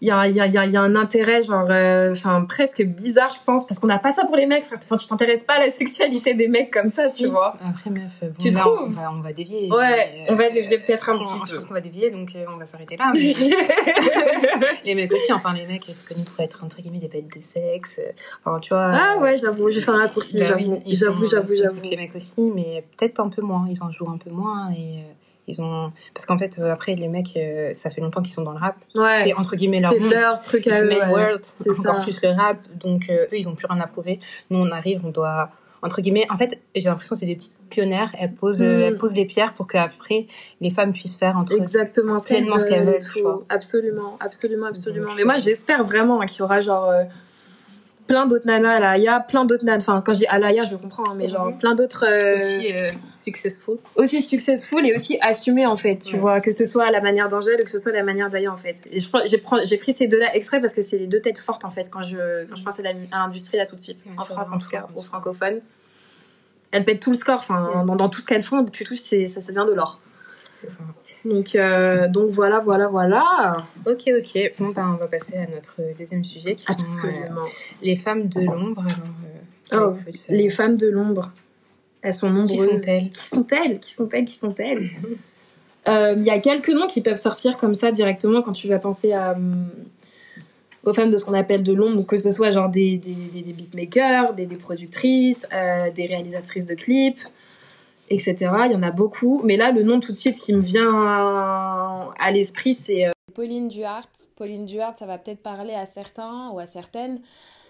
Il 0.00 0.08
y 0.08 0.10
a, 0.10 0.26
il 0.26 0.34
y, 0.36 0.40
a, 0.40 0.46
il 0.46 0.52
y 0.52 0.58
a- 0.58 0.66
il 0.66 0.72
y 0.72 0.76
a 0.76 0.82
un 0.82 0.96
intérêt, 0.96 1.42
genre, 1.42 1.66
euh, 1.70 2.10
enfin, 2.12 2.44
presque 2.46 2.82
bizarre, 2.84 3.30
je 3.30 3.38
pense, 3.46 3.66
parce 3.66 3.78
qu'on 3.78 3.86
n'a 3.86 3.98
pas 3.98 4.10
ça 4.10 4.26
pour 4.26 4.36
les 4.36 4.44
mecs, 4.44 4.64
frère. 4.64 4.78
Enfin, 4.82 4.96
tu 4.96 5.06
t'intéresses 5.06 5.44
pas 5.44 5.54
à 5.54 5.60
la 5.60 5.68
sexualité 5.70 6.34
des 6.34 6.48
mecs 6.48 6.70
comme 6.72 6.90
ça, 6.90 7.08
Si. 7.08 7.22
tu 7.22 7.28
vois. 7.30 7.56
Après, 7.66 7.88
meuf, 7.90 8.20
bon, 8.20 8.28
Tu 8.38 8.50
là, 8.50 8.60
trouves 8.60 8.80
on 8.82 8.90
va, 8.90 9.12
on 9.12 9.20
va 9.20 9.32
dévier. 9.32 9.70
Ouais, 9.72 9.78
mais, 9.88 10.26
on 10.28 10.34
va 10.34 10.44
euh, 10.44 10.50
dévier 10.50 10.76
peut-être 10.78 11.08
un 11.08 11.16
petit 11.18 11.24
Je 11.46 11.50
peu. 11.50 11.54
pense 11.54 11.66
qu'on 11.66 11.74
va 11.74 11.80
dévier, 11.80 12.10
donc 12.10 12.30
euh, 12.34 12.44
on 12.52 12.58
va 12.58 12.66
s'arrêter 12.66 12.96
là. 12.98 13.12
mais- 13.14 13.32
les 14.84 14.94
mecs 14.94 15.12
aussi, 15.12 15.32
enfin, 15.32 15.54
les 15.54 15.66
mecs, 15.66 15.84
sont 15.84 16.12
connus 16.14 16.24
pour 16.26 16.40
être, 16.44 16.62
entre 16.64 16.80
guillemets, 16.82 16.98
des 16.98 17.08
bêtes 17.08 17.34
de 17.34 17.42
sexe. 17.42 17.98
euh, 18.00 18.10
Enfin, 18.44 18.58
tu 18.60 18.74
vois. 18.74 18.90
ah 18.92 19.14
euh, 19.16 19.20
ouais, 19.22 19.36
j'avoue, 19.38 19.70
j'ai 19.70 19.80
fait 19.80 19.90
un 19.90 19.98
raccourci, 19.98 20.40
bah 20.40 20.46
j'avoue, 20.46 20.82
j'avoue, 21.24 21.54
j'avoue. 21.54 21.80
Les 21.88 21.96
mecs 21.96 22.14
aussi, 22.16 22.42
mais 22.54 22.84
peut-être 22.98 23.20
un 23.20 23.28
peu 23.28 23.42
moins. 23.42 23.66
Ils 23.70 23.82
en 23.82 23.90
jouent 23.90 24.10
un 24.10 24.18
peu 24.18 24.30
moins 24.30 24.70
et. 24.72 25.04
Ils 25.46 25.60
ont 25.60 25.92
parce 26.14 26.26
qu'en 26.26 26.38
fait 26.38 26.58
euh, 26.58 26.72
après 26.72 26.94
les 26.94 27.08
mecs 27.08 27.36
euh, 27.36 27.74
ça 27.74 27.90
fait 27.90 28.00
longtemps 28.00 28.22
qu'ils 28.22 28.32
sont 28.32 28.42
dans 28.42 28.52
le 28.52 28.58
rap 28.58 28.76
Ouais, 28.96 29.20
c'est 29.24 29.34
entre 29.34 29.56
guillemets 29.56 29.80
leur 29.80 29.92
c'est 29.92 30.00
monde 30.00 30.10
leur 30.12 30.40
truc 30.40 30.66
à 30.66 30.70
It's 30.70 30.80
eux. 30.82 30.88
main 30.88 31.06
ouais. 31.08 31.12
world, 31.12 31.40
C'est 31.42 31.70
encore 31.70 31.96
ça. 31.96 32.00
plus 32.02 32.22
le 32.22 32.30
rap. 32.30 32.58
Donc 32.80 33.10
euh, 33.10 33.24
eux, 33.24 33.36
ils 33.38 33.48
ont 33.48 33.54
plus 33.54 33.66
rien 33.66 33.80
à 33.80 33.86
prouver. 33.86 34.20
Nous, 34.50 34.58
on 34.58 34.70
arrive, 34.70 35.00
on 35.04 35.10
doit 35.10 35.50
entre 35.82 36.00
guillemets. 36.00 36.26
En 36.30 36.38
fait, 36.38 36.60
j'ai 36.74 36.84
l'impression 36.88 37.14
que 37.14 37.20
c'est 37.20 37.26
des 37.26 37.36
petites 37.36 37.58
pionnières. 37.68 38.10
Elles 38.18 38.32
posent, 38.32 38.62
euh, 38.62 38.78
Mm. 38.78 38.82
elles 38.84 38.96
posent 38.96 39.14
les 39.14 39.26
pierres 39.26 39.52
pour 39.52 39.66
qu'après 39.66 40.26
les 40.62 40.70
femmes 40.70 40.94
puissent 40.94 41.16
faire 41.16 41.36
entre. 41.36 41.52
exactement 41.52 42.16
pleinement 42.16 42.58
ce 42.58 42.64
qu'elles 42.64 42.86
veulent. 42.86 42.94
Absolument, 43.50 44.16
absolument, 44.20 44.66
absolument. 44.66 45.10
Mais 45.14 45.24
moi, 45.24 45.36
j'espère 45.36 45.84
vraiment 45.84 46.22
hein, 46.22 46.26
qu'il 46.26 46.40
y 46.40 46.42
aura 46.42 46.62
genre 46.62 46.90
plein 48.06 48.26
d'autres 48.26 48.46
nanas 48.46 48.74
à 48.76 48.80
la 48.80 48.90
Aya, 48.90 49.20
plein 49.20 49.44
d'autres 49.44 49.64
nanas. 49.64 49.78
Enfin, 49.82 50.02
quand 50.04 50.12
dis 50.12 50.26
à 50.26 50.38
la 50.38 50.48
Aya, 50.48 50.64
je 50.64 50.72
me 50.72 50.78
comprends, 50.78 51.04
hein, 51.08 51.14
mais 51.16 51.28
genre 51.28 51.46
Mhm. 51.46 51.58
plein 51.58 51.74
d'autres 51.74 52.04
euh, 52.06 52.36
Aussi 52.36 52.72
euh, 52.72 52.88
successful. 53.14 53.78
aussi 53.96 54.20
successful 54.20 54.86
et 54.86 54.94
aussi 54.94 55.16
assumées 55.22 55.64
en 55.66 55.76
fait. 55.76 55.96
Tu 56.00 56.16
vois, 56.18 56.40
que 56.40 56.50
ce 56.50 56.66
soit 56.66 56.84
à 56.86 56.90
la 56.90 57.00
manière 57.00 57.28
d'Angèle 57.28 57.60
ou 57.60 57.64
que 57.64 57.70
ce 57.70 57.78
soit 57.78 57.92
à 57.92 57.96
la 57.96 58.02
manière 58.02 58.28
d'Aya 58.30 58.52
en 58.52 58.56
fait. 58.56 58.82
Et 58.90 58.98
j'ai 59.00 59.42
j'ai 59.64 59.76
pris 59.78 59.92
ces 59.92 60.06
deux-là 60.06 60.34
exprès 60.36 60.60
parce 60.60 60.74
que 60.74 60.82
c'est 60.82 60.98
les 60.98 61.06
deux 61.06 61.20
têtes 61.20 61.38
fortes 61.38 61.64
en 61.64 61.70
fait 61.70 61.90
quand 61.90 62.02
je 62.02 62.44
quand 62.46 62.56
je 62.56 62.62
pense 62.62 62.78
à 62.80 62.82
l'industrie 62.82 63.56
là 63.56 63.64
tout 63.64 63.76
de 63.76 63.80
suite 63.80 64.04
Ouais, 64.06 64.12
en 64.18 64.22
France 64.22 64.52
en 64.52 64.58
tout 64.58 64.68
cas 64.68 64.80
France, 64.80 64.92
aux 64.96 65.02
francophones. 65.02 65.60
Elles 66.72 66.84
pètent 66.84 67.00
tout 67.00 67.10
le 67.10 67.16
score. 67.16 67.38
Enfin, 67.38 67.84
dans, 67.86 67.94
dans 67.96 68.08
tout 68.08 68.20
ce 68.20 68.26
qu'elles 68.26 68.42
font, 68.42 68.64
tu 68.64 68.84
touches, 68.84 68.98
ça, 68.98 69.40
ça 69.40 69.52
vient 69.52 69.64
de 69.64 69.72
l'or. 69.72 70.00
C'est 70.60 70.68
ça. 70.70 70.78
Donc, 71.24 71.54
euh, 71.54 72.08
donc 72.08 72.30
voilà, 72.30 72.60
voilà, 72.60 72.88
voilà. 72.88 73.66
Ok, 73.86 74.10
ok. 74.18 74.52
Bon, 74.58 74.68
ben, 74.70 74.92
on 74.94 74.96
va 74.96 75.06
passer 75.06 75.36
à 75.36 75.46
notre 75.46 75.76
deuxième 75.98 76.24
sujet 76.24 76.54
qui 76.54 76.64
sont 76.64 77.06
euh, 77.06 77.42
les 77.82 77.96
femmes 77.96 78.28
de 78.28 78.40
l'ombre. 78.40 78.84
Alors, 79.70 79.92
euh, 79.92 79.96
Oh, 79.96 80.10
le. 80.30 80.36
Les 80.36 80.50
femmes 80.50 80.76
de 80.76 80.88
l'ombre, 80.88 81.32
elles 82.02 82.12
sont 82.12 82.28
nombreuses. 82.28 82.66
sont-elles 82.66 83.10
Qui 83.10 83.22
sont-elles 83.22 83.80
Qui 83.80 83.92
sont-elles 83.92 84.24
Qui 84.26 84.34
sont-elles 84.34 84.90
Il 85.86 86.22
y 86.22 86.30
a 86.30 86.38
quelques 86.38 86.68
noms 86.68 86.86
qui 86.86 87.00
peuvent 87.00 87.16
sortir 87.16 87.56
comme 87.56 87.74
ça 87.74 87.90
directement 87.90 88.42
quand 88.42 88.52
tu 88.52 88.68
vas 88.68 88.78
penser 88.78 89.12
à, 89.12 89.34
aux 90.86 90.94
femmes 90.94 91.10
de 91.10 91.16
ce 91.16 91.24
qu'on 91.24 91.34
appelle 91.34 91.62
de 91.62 91.72
l'ombre, 91.72 92.04
que 92.04 92.16
ce 92.16 92.30
soit 92.30 92.50
genre 92.50 92.68
des, 92.68 92.98
des, 92.98 93.14
des, 93.14 93.42
des 93.42 93.52
beatmakers, 93.52 94.34
des, 94.34 94.46
des 94.46 94.56
productrices, 94.56 95.46
euh, 95.52 95.90
des 95.90 96.06
réalisatrices 96.06 96.66
de 96.66 96.74
clips, 96.74 97.20
etc. 98.10 98.36
Il 98.66 98.72
y 98.72 98.74
en 98.74 98.82
a 98.82 98.90
beaucoup. 98.90 99.42
Mais 99.44 99.56
là, 99.56 99.70
le 99.70 99.82
nom 99.82 100.00
tout 100.00 100.12
de 100.12 100.16
suite 100.16 100.36
qui 100.38 100.54
me 100.54 100.60
vient 100.60 102.12
à 102.18 102.30
l'esprit, 102.32 102.74
c'est 102.74 103.06
euh, 103.06 103.12
Pauline 103.34 103.68
Duhart. 103.68 104.08
Pauline 104.36 104.66
Duhart, 104.66 104.98
ça 104.98 105.06
va 105.06 105.18
peut-être 105.18 105.42
parler 105.42 105.74
à 105.74 105.86
certains 105.86 106.50
ou 106.50 106.58
à 106.58 106.66
certaines. 106.66 107.20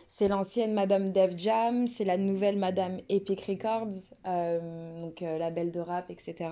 C'est 0.06 0.28
l'ancienne 0.28 0.74
Madame 0.74 1.12
Def 1.12 1.32
Jam, 1.36 1.86
c'est 1.86 2.04
la 2.04 2.16
nouvelle 2.16 2.58
Madame 2.58 2.98
Epic 3.08 3.40
Records, 3.46 4.14
euh, 4.26 5.00
donc 5.00 5.22
euh, 5.22 5.38
label 5.38 5.72
de 5.72 5.80
rap, 5.80 6.10
etc. 6.10 6.50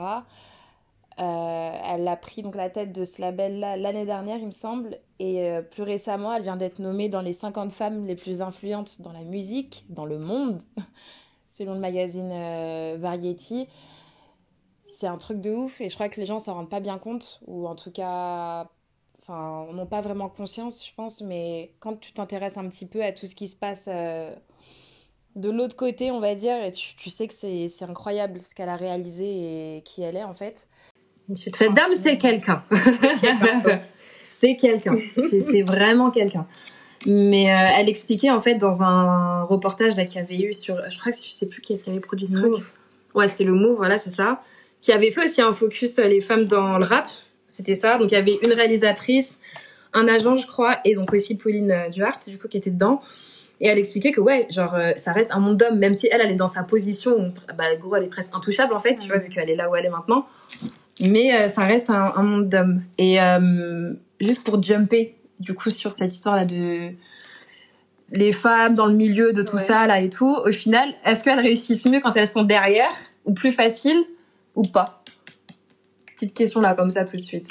Elle 1.18 2.08
a 2.08 2.16
pris 2.16 2.42
donc 2.42 2.56
la 2.56 2.70
tête 2.70 2.90
de 2.90 3.04
ce 3.04 3.20
label-là 3.20 3.76
l'année 3.76 4.06
dernière, 4.06 4.38
il 4.38 4.46
me 4.46 4.50
semble, 4.50 4.98
et 5.20 5.46
plus 5.70 5.82
récemment, 5.82 6.32
elle 6.32 6.42
vient 6.42 6.56
d'être 6.56 6.78
nommée 6.78 7.10
dans 7.10 7.20
les 7.20 7.34
50 7.34 7.70
femmes 7.70 8.06
les 8.06 8.16
plus 8.16 8.40
influentes 8.40 9.02
dans 9.02 9.12
la 9.12 9.20
musique, 9.20 9.84
dans 9.90 10.06
le 10.06 10.18
monde, 10.18 10.62
selon 11.52 11.74
le 11.74 11.80
magazine 11.80 12.30
Variety. 12.98 13.68
C'est 14.84 15.06
un 15.06 15.18
truc 15.18 15.40
de 15.40 15.52
ouf, 15.52 15.80
et 15.80 15.88
je 15.88 15.94
crois 15.94 16.08
que 16.08 16.18
les 16.20 16.26
gens 16.26 16.38
s'en 16.38 16.54
rendent 16.54 16.70
pas 16.70 16.80
bien 16.80 16.98
compte, 16.98 17.40
ou 17.46 17.66
en 17.66 17.74
tout 17.74 17.90
cas 17.90 18.68
enfin, 19.22 19.66
n'ont 19.72 19.86
pas 19.86 20.00
vraiment 20.00 20.28
conscience, 20.28 20.86
je 20.86 20.92
pense, 20.94 21.20
mais 21.20 21.72
quand 21.80 21.98
tu 22.00 22.12
t'intéresses 22.12 22.58
un 22.58 22.68
petit 22.68 22.86
peu 22.86 23.02
à 23.02 23.12
tout 23.12 23.26
ce 23.26 23.34
qui 23.34 23.48
se 23.48 23.56
passe 23.56 23.88
euh, 23.88 24.34
de 25.36 25.50
l'autre 25.50 25.76
côté, 25.76 26.10
on 26.10 26.20
va 26.20 26.34
dire, 26.34 26.62
et 26.62 26.70
tu, 26.72 27.10
sais 27.10 27.26
que 27.26 27.34
c'est 27.34 27.68
incroyable 27.82 28.42
ce 28.42 28.54
qu'elle 28.54 28.68
a 28.68 28.76
réalisé 28.76 29.76
et 29.76 29.82
qui 29.82 30.02
elle 30.02 30.16
est 30.16 30.24
en 30.24 30.34
fait. 30.34 30.68
Cette 31.34 31.72
dame, 31.72 31.90
c'est 31.94 32.18
quelqu'un. 32.18 32.60
c'est 34.30 34.56
quelqu'un. 34.56 34.98
C'est 35.16 35.62
vraiment 35.62 36.10
quelqu'un. 36.10 36.46
Mais 37.06 37.52
euh, 37.52 37.76
elle 37.78 37.88
expliquait 37.88 38.30
en 38.30 38.40
fait 38.40 38.54
dans 38.54 38.82
un 38.82 39.42
reportage 39.42 39.94
qu'il 39.94 40.14
y 40.14 40.18
avait 40.18 40.40
eu 40.40 40.52
sur, 40.52 40.76
je 40.88 40.98
crois 40.98 41.10
que 41.10 41.18
je 41.18 41.30
sais 41.30 41.48
plus 41.48 41.60
qui 41.60 41.72
est-ce 41.72 41.84
qui 41.84 41.90
avait 41.90 42.00
produit 42.00 42.26
ce 42.26 42.38
truc. 42.38 42.54
Ouais, 43.14 43.28
c'était 43.28 43.44
le 43.44 43.52
Move, 43.52 43.76
voilà, 43.76 43.98
c'est 43.98 44.10
ça. 44.10 44.42
Qui 44.80 44.92
avait 44.92 45.10
fait 45.10 45.24
aussi 45.24 45.42
un 45.42 45.52
focus 45.52 45.98
euh, 45.98 46.04
les 46.04 46.20
femmes 46.20 46.44
dans 46.44 46.78
le 46.78 46.84
rap 46.84 47.08
c'était 47.52 47.74
ça. 47.74 47.98
Donc 47.98 48.10
il 48.10 48.14
y 48.14 48.18
avait 48.18 48.38
une 48.44 48.52
réalisatrice, 48.52 49.40
un 49.92 50.08
agent, 50.08 50.36
je 50.36 50.46
crois, 50.46 50.78
et 50.84 50.94
donc 50.94 51.12
aussi 51.12 51.36
Pauline 51.36 51.70
euh, 51.70 51.88
Duhart, 51.90 52.20
du 52.26 52.38
coup, 52.38 52.48
qui 52.48 52.56
était 52.56 52.70
dedans. 52.70 53.02
Et 53.60 53.68
elle 53.68 53.78
expliquait 53.78 54.10
que 54.10 54.20
ouais, 54.20 54.46
genre 54.50 54.74
euh, 54.74 54.92
ça 54.96 55.12
reste 55.12 55.30
un 55.32 55.38
monde 55.38 55.56
d'hommes, 55.56 55.78
même 55.78 55.94
si 55.94 56.08
elle, 56.10 56.20
elle 56.20 56.32
est 56.32 56.36
dans 56.36 56.48
sa 56.48 56.64
position 56.64 57.32
bah, 57.56 57.76
gros, 57.76 57.94
elle 57.94 58.04
est 58.04 58.08
presque 58.08 58.34
intouchable 58.34 58.74
en 58.74 58.80
fait, 58.80 58.96
tu 58.96 59.06
vois, 59.06 59.18
vu 59.18 59.28
qu'elle 59.28 59.48
est 59.48 59.54
là 59.54 59.70
où 59.70 59.76
elle 59.76 59.86
est 59.86 59.90
maintenant. 59.90 60.26
Mais 61.00 61.34
euh, 61.34 61.48
ça 61.48 61.64
reste 61.64 61.90
un, 61.90 62.22
monde 62.22 62.48
d'hommes. 62.48 62.82
Et 62.98 63.18
juste 64.20 64.42
pour 64.42 64.60
jumper, 64.60 65.14
du 65.42 65.54
coup, 65.54 65.70
sur 65.70 65.92
cette 65.92 66.12
histoire-là 66.12 66.44
de 66.44 66.92
les 68.12 68.32
femmes 68.32 68.74
dans 68.74 68.86
le 68.86 68.94
milieu 68.94 69.32
de 69.32 69.42
tout 69.42 69.58
ça 69.58 69.86
là 69.86 70.00
et 70.00 70.10
tout, 70.10 70.36
au 70.44 70.52
final, 70.52 70.88
est-ce 71.04 71.24
qu'elles 71.24 71.40
réussissent 71.40 71.86
mieux 71.86 72.00
quand 72.00 72.14
elles 72.16 72.26
sont 72.26 72.44
derrière 72.44 72.92
ou 73.24 73.32
plus 73.32 73.52
facile 73.52 74.04
ou 74.54 74.62
pas? 74.62 75.02
Petite 76.14 76.34
question 76.34 76.60
là, 76.60 76.74
comme 76.74 76.90
ça, 76.90 77.04
tout 77.04 77.16
de 77.16 77.22
suite. 77.22 77.48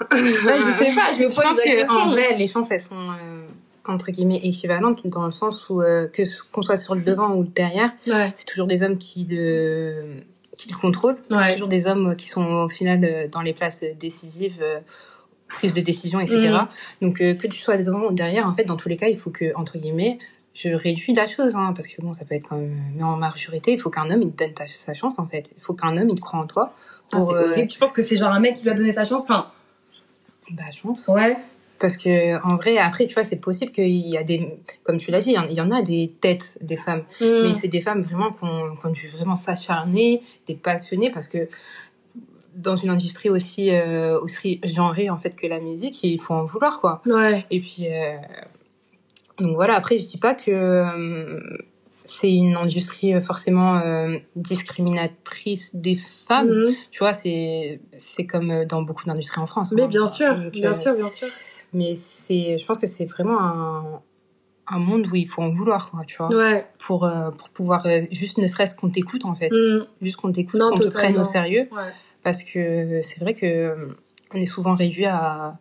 je 0.12 0.74
sais 0.76 0.92
pas, 0.94 1.12
je 1.12 1.20
me 1.20 1.26
pose 1.26 1.36
pense 1.36 1.60
que, 1.60 2.00
En 2.00 2.10
vrai, 2.10 2.36
les 2.36 2.48
chances, 2.48 2.70
elles 2.72 2.80
sont, 2.80 2.96
euh, 2.96 3.46
entre 3.86 4.10
guillemets, 4.10 4.40
équivalentes, 4.42 5.06
dans 5.06 5.24
le 5.24 5.30
sens 5.30 5.68
où, 5.70 5.80
euh, 5.80 6.08
que 6.08 6.22
qu'on 6.50 6.62
soit 6.62 6.76
sur 6.76 6.96
le 6.96 7.02
devant 7.02 7.32
ou 7.34 7.42
le 7.42 7.48
derrière, 7.48 7.92
c'est 8.04 8.46
toujours 8.46 8.66
des 8.66 8.82
hommes 8.82 8.98
qui 8.98 9.24
le, 9.30 10.16
qui 10.58 10.70
le 10.70 10.76
contrôlent. 10.76 11.16
C'est 11.30 11.52
toujours 11.52 11.68
des 11.68 11.86
hommes 11.86 12.16
qui 12.16 12.28
sont, 12.28 12.44
au 12.44 12.68
final, 12.68 13.04
euh, 13.04 13.28
dans 13.28 13.40
les 13.40 13.54
places 13.54 13.84
décisives, 14.00 14.62
prise 15.54 15.74
de 15.74 15.80
décision, 15.80 16.20
etc. 16.20 16.38
Mm. 16.40 17.04
Donc, 17.04 17.18
que 17.18 17.46
tu 17.46 17.58
sois 17.58 17.76
derrière, 18.12 18.46
en 18.46 18.54
fait, 18.54 18.64
dans 18.64 18.76
tous 18.76 18.88
les 18.88 18.96
cas, 18.96 19.08
il 19.08 19.16
faut 19.16 19.30
que, 19.30 19.52
entre 19.56 19.78
guillemets, 19.78 20.18
je 20.54 20.68
réduis 20.68 21.12
la 21.14 21.26
chose, 21.26 21.56
hein, 21.56 21.72
parce 21.74 21.88
que 21.88 22.00
bon, 22.00 22.12
ça 22.12 22.24
peut 22.24 22.36
être 22.36 22.48
quand 22.48 22.56
même. 22.56 22.78
Mais 22.94 23.02
en 23.02 23.16
majorité, 23.16 23.72
il 23.72 23.80
faut 23.80 23.90
qu'un 23.90 24.08
homme 24.10 24.22
il 24.22 24.30
te 24.30 24.44
donne 24.44 24.68
sa 24.68 24.94
chance 24.94 25.18
en 25.18 25.26
fait. 25.26 25.50
Il 25.56 25.62
faut 25.62 25.74
qu'un 25.74 25.96
homme 25.96 26.08
il 26.08 26.20
croit 26.20 26.38
en 26.38 26.46
toi. 26.46 26.74
Ah, 27.12 27.18
pour, 27.18 27.36
ah, 27.36 27.62
Tu 27.66 27.78
penses 27.78 27.92
que 27.92 28.02
c'est 28.02 28.16
genre 28.16 28.30
un 28.30 28.40
mec 28.40 28.54
qui 28.54 28.62
lui 28.62 28.70
a 28.70 28.74
donné 28.74 28.92
sa 28.92 29.04
chance, 29.04 29.24
enfin. 29.24 29.48
Bah, 30.50 30.62
je 30.72 30.80
pense. 30.80 31.08
Ouais. 31.08 31.36
Parce 31.80 31.96
que 31.96 32.36
en 32.46 32.56
vrai, 32.56 32.78
après, 32.78 33.06
tu 33.06 33.14
vois, 33.14 33.24
c'est 33.24 33.40
possible 33.40 33.72
qu'il 33.72 33.88
y 33.88 34.16
a 34.16 34.22
des, 34.22 34.56
comme 34.84 34.96
tu 34.96 35.10
l'as 35.10 35.20
dit, 35.20 35.34
il 35.50 35.56
y 35.56 35.60
en 35.60 35.70
a 35.72 35.82
des 35.82 36.12
têtes 36.20 36.56
des 36.60 36.76
femmes, 36.76 37.02
mm. 37.20 37.42
mais 37.42 37.54
c'est 37.54 37.68
des 37.68 37.80
femmes 37.80 38.02
vraiment 38.02 38.30
qui 38.30 38.44
ont, 38.44 38.90
dû 38.90 39.08
vraiment 39.08 39.34
s'acharner, 39.34 40.22
des 40.46 40.54
passionnées, 40.54 41.10
parce 41.10 41.26
que 41.26 41.48
dans 42.56 42.76
une 42.76 42.90
industrie 42.90 43.30
aussi 43.30 43.70
euh, 43.70 44.18
aussi 44.20 44.60
genrée 44.64 45.10
en 45.10 45.16
fait 45.16 45.34
que 45.34 45.46
la 45.46 45.60
musique, 45.60 46.02
il 46.04 46.20
faut 46.20 46.34
en 46.34 46.44
vouloir 46.44 46.80
quoi. 46.80 47.02
Ouais. 47.06 47.44
Et 47.50 47.60
puis. 47.60 47.86
Euh, 47.88 48.16
donc 49.38 49.56
voilà, 49.56 49.74
après, 49.74 49.98
je 49.98 50.06
dis 50.06 50.18
pas 50.18 50.36
que 50.36 50.52
euh, 50.52 51.40
c'est 52.04 52.32
une 52.32 52.54
industrie 52.54 53.20
forcément 53.20 53.82
discriminatrice 54.36 55.74
des 55.74 55.98
femmes. 56.28 56.50
Mhm. 56.50 56.74
Tu 56.92 57.00
vois, 57.00 57.12
c'est 57.12 57.80
c'est 57.94 58.26
comme 58.26 58.64
dans 58.64 58.82
beaucoup 58.82 59.04
d'industries 59.06 59.40
en 59.40 59.46
France. 59.46 59.72
Mais 59.72 59.82
hein. 59.82 59.88
bien 59.88 60.06
sûr, 60.06 60.34
bien 60.50 60.72
sûr, 60.72 60.94
bien 60.94 61.08
sûr. 61.08 61.28
Mais 61.72 61.96
c'est, 61.96 62.58
je 62.58 62.64
pense 62.64 62.78
que 62.78 62.86
c'est 62.86 63.06
vraiment 63.06 63.40
un, 63.40 64.02
un 64.68 64.78
monde 64.78 65.08
où 65.10 65.16
il 65.16 65.26
faut 65.26 65.42
en 65.42 65.50
vouloir, 65.50 65.90
quoi, 65.90 66.02
tu 66.06 66.16
vois. 66.16 66.28
Ouais. 66.28 66.64
Pour, 66.78 67.10
pour 67.36 67.48
pouvoir, 67.48 67.84
juste 68.12 68.38
ne 68.38 68.46
serait-ce 68.46 68.76
qu'on 68.76 68.90
t'écoute, 68.90 69.24
en 69.24 69.34
fait. 69.34 69.50
Mhm. 69.50 69.86
Juste 70.00 70.18
qu'on 70.18 70.30
t'écoute, 70.30 70.60
qu'on 70.60 70.76
te 70.76 70.86
prenne 70.86 71.18
au 71.18 71.24
sérieux. 71.24 71.68
Ouais. 71.72 71.90
Parce 72.24 72.42
que 72.42 73.00
c'est 73.02 73.20
vrai 73.20 73.34
que 73.34 73.94
on 74.34 74.38
est 74.38 74.46
souvent 74.46 74.74
réduit 74.74 75.06
à, 75.06 75.58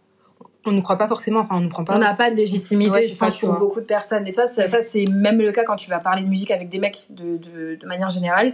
on 0.65 0.71
ne 0.71 0.81
croit 0.81 0.97
pas 0.97 1.07
forcément, 1.07 1.41
enfin 1.41 1.57
on 1.57 1.61
ne 1.61 1.69
prend 1.69 1.83
pas. 1.83 1.95
On 1.95 1.99
n'a 1.99 2.15
pas 2.15 2.31
de 2.31 2.35
légitimité, 2.35 3.07
je 3.07 3.15
pense, 3.15 3.39
pour 3.39 3.53
beaucoup 3.53 3.81
de 3.81 3.85
personnes. 3.85 4.25
Et 4.27 4.33
ça, 4.33 4.47
ça, 4.47 4.81
c'est 4.81 5.05
même 5.05 5.39
le 5.39 5.51
cas 5.51 5.63
quand 5.65 5.75
tu 5.75 5.89
vas 5.89 5.99
parler 5.99 6.23
de 6.23 6.27
musique 6.27 6.51
avec 6.51 6.69
des 6.69 6.79
mecs 6.79 7.05
de, 7.09 7.37
de, 7.37 7.75
de 7.75 7.85
manière 7.85 8.09
générale. 8.09 8.53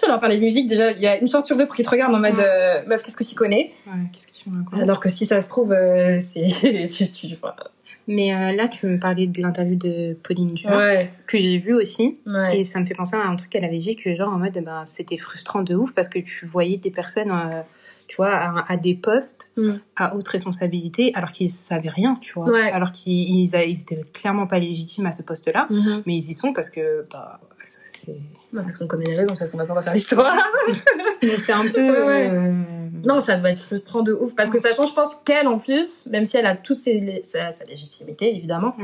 Tu 0.00 0.08
leur 0.08 0.18
parler 0.18 0.38
de 0.38 0.42
musique, 0.42 0.66
déjà, 0.66 0.92
il 0.92 1.00
y 1.00 1.06
a 1.06 1.18
une 1.18 1.28
chance 1.28 1.46
sur 1.46 1.56
deux 1.56 1.66
pour 1.66 1.76
qu'ils 1.76 1.84
te 1.84 1.90
regardent 1.90 2.14
en 2.14 2.20
mode 2.20 2.38
euh, 2.38 2.82
meuf, 2.86 3.02
qu'est-ce 3.02 3.16
que 3.16 3.24
tu 3.24 3.34
connais? 3.34 3.74
Qu'est-ce 4.12 4.26
que 4.26 4.32
tu 4.32 4.80
Alors 4.80 4.98
que 4.98 5.08
si 5.08 5.26
ça 5.26 5.40
se 5.40 5.48
trouve, 5.48 5.72
euh, 5.72 6.18
c'est. 6.18 6.46
tu, 6.88 7.10
tu, 7.12 7.26
Mais 8.08 8.34
euh, 8.34 8.52
là, 8.52 8.68
tu 8.68 8.86
me 8.86 8.98
parlais 8.98 9.26
de 9.26 9.42
l'interview 9.42 9.76
de 9.76 10.16
Pauline 10.22 10.54
Dumas, 10.54 11.04
que 11.26 11.38
j'ai 11.38 11.58
vu 11.58 11.74
aussi. 11.74 12.18
Et 12.54 12.64
ça 12.64 12.80
me 12.80 12.86
fait 12.86 12.94
penser 12.94 13.16
à 13.16 13.26
un 13.26 13.36
truc 13.36 13.50
qu'elle 13.50 13.64
avait 13.64 13.76
dit 13.76 13.96
que, 13.96 14.14
genre, 14.14 14.32
en 14.32 14.38
mode, 14.38 14.58
ben, 14.64 14.84
c'était 14.86 15.18
frustrant 15.18 15.62
de 15.62 15.74
ouf 15.74 15.92
parce 15.92 16.08
que 16.08 16.18
tu 16.18 16.46
voyais 16.46 16.78
des 16.78 16.90
personnes 16.90 17.32
tu 18.10 18.16
vois, 18.16 18.64
à, 18.66 18.76
des 18.76 18.96
postes 18.96 19.52
mm. 19.56 19.74
à 19.94 20.16
haute 20.16 20.26
responsabilité, 20.26 21.12
alors 21.14 21.30
qu'ils 21.30 21.48
savaient 21.48 21.90
rien, 21.90 22.16
tu 22.20 22.32
vois. 22.32 22.44
Alors 22.72 22.90
qu'ils 22.90 23.38
ils, 23.38 23.54
étaient 23.54 24.02
clairement 24.12 24.48
pas 24.48 24.58
légitimes 24.58 25.06
à 25.06 25.12
ce 25.12 25.22
poste-là, 25.22 25.68
mm-hmm. 25.70 26.02
mais 26.06 26.16
ils 26.16 26.30
y 26.30 26.34
sont 26.34 26.52
parce 26.52 26.70
que, 26.70 27.06
bah, 27.12 27.38
c'est. 27.64 28.16
parce 28.52 28.78
qu'on 28.78 28.88
connaît 28.88 29.04
les 29.04 29.14
raisons, 29.14 29.34
de 29.34 29.38
toute 29.38 29.46
façon, 29.46 29.60
on 29.60 29.74
va 29.74 29.82
faire 29.82 29.94
l'histoire. 29.94 30.36
mais 31.22 31.38
c'est 31.38 31.52
un 31.52 31.68
peu. 31.68 31.78
Euh, 31.78 32.52
non, 33.04 33.20
ça 33.20 33.36
doit 33.36 33.50
être 33.50 33.62
frustrant 33.62 34.02
de 34.02 34.12
ouf, 34.12 34.34
parce 34.34 34.50
que 34.50 34.58
sachant, 34.58 34.86
je 34.86 34.92
pense 34.92 35.14
qu'elle, 35.14 35.46
en 35.46 35.60
plus, 35.60 36.06
même 36.06 36.24
si 36.24 36.36
elle 36.36 36.46
a 36.46 36.56
toute 36.56 36.78
ses, 36.78 37.20
sa, 37.22 37.48
légitimité, 37.68 38.34
évidemment, 38.34 38.74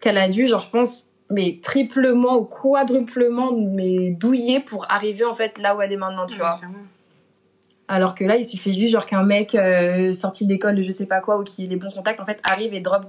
qu'elle 0.00 0.18
a 0.18 0.28
dû, 0.28 0.48
genre, 0.48 0.60
je 0.60 0.70
pense, 0.70 1.04
mais 1.30 1.60
triplement 1.62 2.36
ou 2.36 2.46
quadruplement 2.46 3.52
mais 3.52 4.10
douiller 4.10 4.60
pour 4.60 4.90
arriver 4.90 5.24
en 5.24 5.32
fait 5.32 5.56
là 5.56 5.74
où 5.74 5.80
elle 5.80 5.90
est 5.90 5.96
maintenant 5.96 6.26
tu 6.26 6.36
vois 6.36 6.60
alors 7.88 8.14
que 8.14 8.24
là, 8.24 8.36
il 8.36 8.44
suffit 8.44 8.74
juste 8.78 8.92
genre 8.92 9.06
qu'un 9.06 9.22
mec 9.22 9.54
euh, 9.54 10.12
sorti 10.12 10.46
d'école 10.46 10.76
de 10.76 10.82
je 10.82 10.90
sais 10.90 11.06
pas 11.06 11.20
quoi 11.20 11.38
ou 11.38 11.44
qui 11.44 11.64
ait 11.64 11.66
les 11.66 11.76
bons 11.76 11.90
contacts 11.90 12.20
en 12.20 12.24
fait 12.24 12.40
arrive 12.44 12.74
et 12.74 12.80
drop 12.80 13.06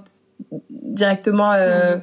directement 0.70 1.52
euh, 1.52 1.96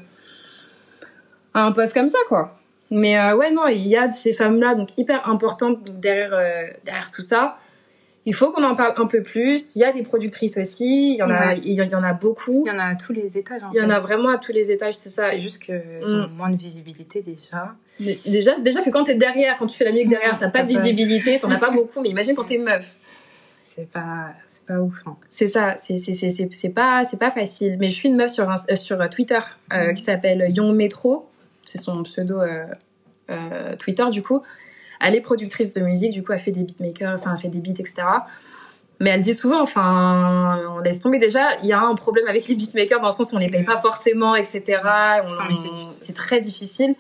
à 1.54 1.64
un 1.64 1.72
poste 1.72 1.94
comme 1.94 2.10
ça 2.10 2.20
quoi. 2.28 2.58
Mais 2.90 3.18
euh, 3.18 3.36
ouais 3.36 3.52
non, 3.52 3.68
il 3.68 3.88
y 3.88 3.96
a 3.96 4.12
ces 4.12 4.34
femmes 4.34 4.60
là 4.60 4.76
donc 4.76 4.90
hyper 4.98 5.30
importantes 5.30 5.84
derrière 6.00 6.32
derrière 6.84 7.10
tout 7.10 7.22
ça 7.22 7.58
il 8.26 8.34
faut 8.34 8.52
qu'on 8.52 8.64
en 8.64 8.76
parle 8.76 8.94
un 8.98 9.06
peu 9.06 9.22
plus. 9.22 9.76
Il 9.76 9.80
y 9.80 9.84
a 9.84 9.92
des 9.92 10.04
productrices 10.04 10.58
aussi, 10.58 11.12
il 11.12 11.18
y 11.18 11.24
en 11.24 11.30
a, 11.30 11.56
il 11.56 11.74
y 11.74 11.96
en 11.96 12.04
a 12.04 12.14
beaucoup. 12.14 12.64
Il 12.66 12.70
y 12.70 12.76
en 12.76 12.80
a 12.80 12.86
à 12.86 12.96
tous 12.96 13.12
les 13.12 13.38
étages. 13.38 13.62
il 13.74 13.82
y 13.82 13.82
en 13.82 13.90
a 13.90 14.00
vraiment 14.00 14.30
à 14.30 14.38
tous 14.38 14.54
les 14.54 14.72
étages, 14.72 14.94
c'est 14.94 15.10
ça. 15.10 15.32
C'est 15.32 15.40
juste 15.40 15.62
ont 15.70 16.28
mm. 16.28 16.32
moins 16.36 16.50
de 16.50 16.56
visibilité 16.56 17.22
déjà. 17.22 17.76
déjà, 18.00 18.58
déjà 18.60 18.82
que 18.82 18.90
quand 18.90 19.04
t'es 19.04 19.16
derrière, 19.16 19.58
quand 19.58 19.68
tu 19.68 19.78
fais 19.78 19.86
la 19.86 19.92
musique 19.92 20.10
derrière, 20.10 20.38
t'as 20.38 20.50
pas 20.50 20.64
de 20.64 20.68
visibilité, 20.68 21.40
t'en 21.40 21.52
as 21.52 21.60
pas 21.60 21.72
beaucoup. 21.72 22.02
Mais 22.02 22.10
imagine 22.10 22.34
quand 22.34 22.46
t'es 22.46 22.58
meuf. 22.58 22.96
C'est 23.66 23.90
pas, 23.90 24.28
c'est 24.48 24.66
pas 24.66 24.80
ouf. 24.80 25.02
Hein. 25.06 25.18
C'est 25.30 25.48
ça, 25.48 25.76
c'est 25.78 25.98
c'est 25.98 26.14
c'est 26.14 26.50
c'est 26.52 26.70
pas 26.70 27.06
c'est 27.06 27.18
pas 27.18 27.32
facile. 27.32 27.78
Mais 27.80 27.90
je 27.90 27.96
suis 27.96 28.08
une 28.08 28.16
meuf 28.16 28.30
sur 28.30 28.50
euh, 28.50 28.76
sur 28.76 29.10
Twitter 29.10 29.40
euh, 29.74 29.92
mm. 29.92 29.94
qui 29.96 30.02
s'appelle 30.02 30.52
Young 30.56 30.76
Metro, 30.76 31.28
c'est 31.66 31.80
son 31.80 32.04
pseudo 32.04 32.40
euh, 32.40 33.76
Twitter 33.80 34.06
du 34.12 34.22
coup 34.22 34.44
elle 35.04 35.16
est 35.16 35.22
productrice 35.22 35.74
de 35.74 35.82
musique, 35.82 36.14
du 36.14 36.24
coup, 36.24 36.32
elle 36.32 36.40
fait 36.40 36.52
des 36.52 36.64
beatmakers, 36.64 37.16
enfin, 37.20 37.34
elle 37.36 37.42
fait 37.42 37.50
des 37.50 37.60
beats, 37.60 37.80
etc. 37.80 38.04
Mais 39.00 39.10
elle 39.10 39.22
dit 39.22 39.34
souvent, 39.34 39.62
enfin, 39.62 40.62
on 40.72 40.80
laisse 40.80 41.02
tomber 41.02 41.20
déjà, 41.20 41.58
il 41.62 41.68
y 41.68 41.74
a 41.74 41.82
un 41.82 41.94
problème 41.96 42.26
avec 42.28 42.48
les 42.48 42.56
beatmakers 42.56 43.02
dans 43.02 43.08
le 43.08 43.14
sens 43.14 43.34
où 43.34 43.36
on 43.36 43.40
les 43.40 43.50
paye 43.50 43.66
pas 43.66 43.76
forcément, 43.76 44.36
etc. 44.36 44.82
C'est 45.92 46.16
très 46.16 46.40
difficile. 46.40 46.96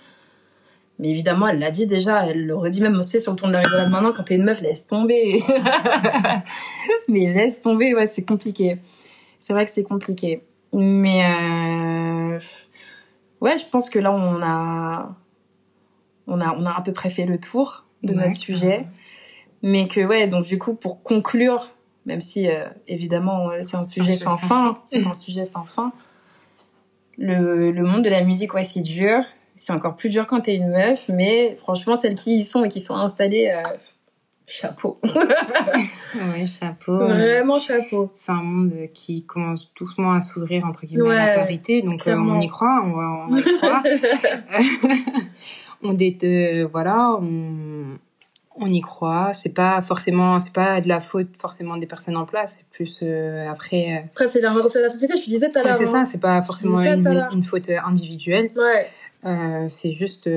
Mais 1.00 1.10
évidemment, 1.10 1.48
elle 1.48 1.60
l'a 1.60 1.72
dit 1.72 1.88
déjà, 1.88 2.26
elle 2.28 2.46
le 2.46 2.56
redit 2.56 2.82
même 2.82 2.98
aussi 2.98 3.22
sur 3.22 3.32
le 3.32 3.38
ton 3.38 3.48
de 3.48 3.54
la 3.54 3.60
rigolade 3.60 3.90
maintenant, 3.90 4.12
quand 4.12 4.24
t'es 4.24 4.36
une 4.36 4.44
meuf, 4.44 4.62
laisse 4.62 4.86
tomber. 4.86 5.44
mais 7.08 7.34
laisse 7.34 7.62
tomber, 7.62 7.96
ouais, 7.96 8.06
c'est 8.06 8.26
compliqué. 8.26 8.78
C'est 9.40 9.54
vrai 9.54 9.66
que 9.66 9.72
c'est 9.72 9.84
compliqué. 9.84 10.44
Mais 10.72 11.26
euh... 11.26 12.40
ouais, 13.42 13.58
je 13.58 13.66
pense 13.66 13.90
que 13.90 14.00
là, 14.00 14.12
on 14.12 14.42
a, 14.42 15.16
on 16.28 16.42
a, 16.42 16.56
on 16.56 16.66
a 16.66 16.78
à 16.78 16.82
peu 16.82 16.92
près 16.92 17.10
fait 17.10 17.26
le 17.26 17.40
tour 17.40 17.83
de 18.04 18.14
notre 18.14 18.34
sujet. 18.34 18.86
Mais 19.62 19.88
que, 19.88 20.02
ouais, 20.02 20.28
donc 20.28 20.46
du 20.46 20.58
coup, 20.58 20.76
pour 20.76 21.04
conclure 21.04 21.72
même 22.06 22.20
si 22.20 22.50
évidemment 22.86 23.50
c'est 23.62 23.78
un 23.78 23.86
sujet 23.86 24.16
sans 24.16 24.36
fin, 24.36 24.74
c'est 24.84 25.08
un 25.08 25.14
sujet 25.14 25.46
sans 25.46 25.64
fin. 25.64 25.94
Le, 27.18 27.72
le 27.72 27.84
monde 27.84 28.04
de 28.04 28.10
la 28.10 28.26
musique, 28.26 28.54
ouais, 28.56 28.66
c'est 28.66 28.82
dur. 28.82 29.24
C'est 29.56 29.72
encore 29.72 29.96
plus 29.96 30.10
dur 30.10 30.28
quand 30.28 30.42
t'es 30.42 30.56
une 30.56 30.68
meuf, 30.68 31.06
mais 31.08 31.56
franchement, 31.56 31.96
celles 31.96 32.16
qui 32.16 32.40
y 32.40 32.44
sont 32.44 32.66
et 32.66 32.68
qui 32.68 32.82
sont 32.82 32.98
installées, 32.98 33.54
chapeau. 34.48 35.00
oui, 35.04 36.48
chapeau. 36.48 36.98
Vraiment 36.98 37.60
chapeau. 37.60 38.12
C'est 38.16 38.32
un 38.32 38.44
monde 38.44 38.74
qui 38.94 39.26
commence 39.26 39.72
doucement 39.76 40.14
à 40.14 40.22
s'ouvrir 40.22 40.66
entre 40.66 40.86
guillemets 40.86 41.16
à 41.16 41.28
la 41.28 41.36
parité, 41.36 41.82
donc 41.82 42.08
euh, 42.08 42.16
on 42.16 42.40
y 42.40 42.48
croit, 42.48 42.82
on, 42.84 42.92
va, 42.92 43.28
on 43.30 43.36
y 43.36 43.42
croit. 43.42 43.84
on 45.84 45.98
euh, 45.98 46.68
voilà, 46.72 47.18
on, 47.20 47.73
on 48.56 48.68
y 48.68 48.82
croit. 48.82 49.34
C'est 49.34 49.54
pas 49.54 49.82
forcément, 49.82 50.40
c'est 50.40 50.54
pas 50.54 50.82
de 50.82 50.88
la 50.88 51.00
faute 51.00 51.30
forcément 51.38 51.78
des 51.78 51.88
personnes 51.88 52.18
en 52.18 52.26
place. 52.26 52.58
C'est 52.58 52.70
plus 52.70 53.00
euh, 53.04 53.50
après. 53.50 54.06
Après, 54.12 54.28
c'est 54.28 54.44
un 54.44 54.54
reflet 54.54 54.80
de 54.82 54.86
la 54.86 54.90
société. 54.90 55.16
Je 55.18 55.26
disais 55.26 55.50
tout 55.50 55.60
à 55.60 55.64
l'heure. 55.64 55.76
c'est 55.76 55.88
ça. 55.88 56.00
Hein. 56.00 56.06
C'est 56.06 56.22
pas 56.22 56.42
forcément 56.42 56.82
une, 56.82 57.08
une, 57.32 57.44
faute 57.44 57.70
individuelle. 57.70 58.52
Ouais. 58.56 59.68
c'est 59.70 59.92
juste 59.92 60.30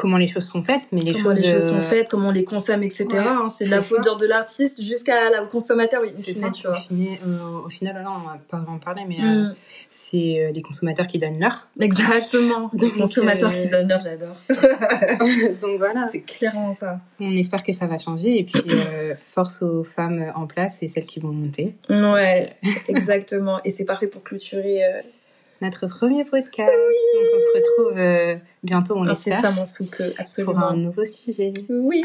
comment 0.00 0.16
les 0.16 0.28
choses 0.28 0.46
sont 0.46 0.62
faites, 0.62 0.88
mais 0.92 1.02
les 1.02 1.12
comment 1.12 1.34
choses, 1.34 1.42
les 1.42 1.52
choses 1.52 1.68
sont 1.68 1.76
euh, 1.76 1.80
faites, 1.82 2.08
comment 2.08 2.28
on 2.28 2.32
les 2.32 2.44
consomme, 2.44 2.82
etc. 2.82 3.06
Hein, 3.12 3.48
c'est 3.50 3.66
de 3.66 3.70
la 3.70 3.82
faute 3.82 4.18
de 4.18 4.26
l'artiste 4.26 4.82
jusqu'à 4.82 5.28
la 5.28 5.44
consommateur, 5.44 6.00
oui, 6.02 6.12
c'est 6.16 6.32
ça. 6.32 6.48
Tu 6.48 6.66
vois. 6.66 6.74
Au, 6.74 6.80
final, 6.80 7.18
euh, 7.26 7.66
au 7.66 7.68
final, 7.68 8.02
là, 8.02 8.10
on 8.10 8.26
va 8.26 8.38
pas 8.48 8.64
en 8.66 8.78
parler, 8.78 9.02
mais 9.06 9.18
euh, 9.20 9.48
mm. 9.48 9.54
c'est 9.90 10.50
les 10.54 10.62
consommateurs 10.62 11.06
qui 11.06 11.18
donnent 11.18 11.38
l'heure. 11.38 11.68
Exactement. 11.78 12.70
les 12.78 12.90
consommateurs 12.92 13.52
qui 13.52 13.68
donnent 13.68 13.88
l'heure, 13.88 14.00
j'adore. 14.02 14.36
Donc 15.60 15.76
voilà. 15.76 16.00
C'est 16.00 16.22
clairement 16.22 16.72
ça. 16.72 16.98
On 17.20 17.34
espère 17.34 17.62
que 17.62 17.72
ça 17.72 17.86
va 17.86 17.98
changer 17.98 18.38
et 18.38 18.44
puis 18.44 18.62
force 19.28 19.62
aux 19.62 19.84
femmes 19.84 20.32
en 20.34 20.46
place 20.46 20.78
et 20.80 20.88
celles 20.88 21.04
qui 21.04 21.20
vont 21.20 21.32
monter. 21.32 21.74
Ouais, 21.90 22.56
exactement. 22.88 23.60
Et 23.66 23.70
c'est 23.70 23.84
parfait 23.84 24.06
pour 24.06 24.22
clôturer 24.22 24.82
notre 25.60 25.86
premier 25.86 26.24
podcast. 26.24 26.70
Donc 26.70 27.26
on 27.34 27.38
se 27.38 27.58
retrouve 27.58 27.98
euh, 27.98 28.36
bientôt, 28.62 28.96
on 28.96 29.04
l'espère. 29.04 29.36
C'est 29.36 29.40
ça 29.40 29.50
mon 29.50 29.64
soupe, 29.64 29.96
absolument. 30.18 30.52
Pour 30.52 30.62
un 30.62 30.76
nouveau 30.76 31.04
sujet. 31.04 31.52
Oui. 31.68 32.02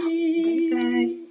Bye 0.72 0.82
bye. 0.82 1.25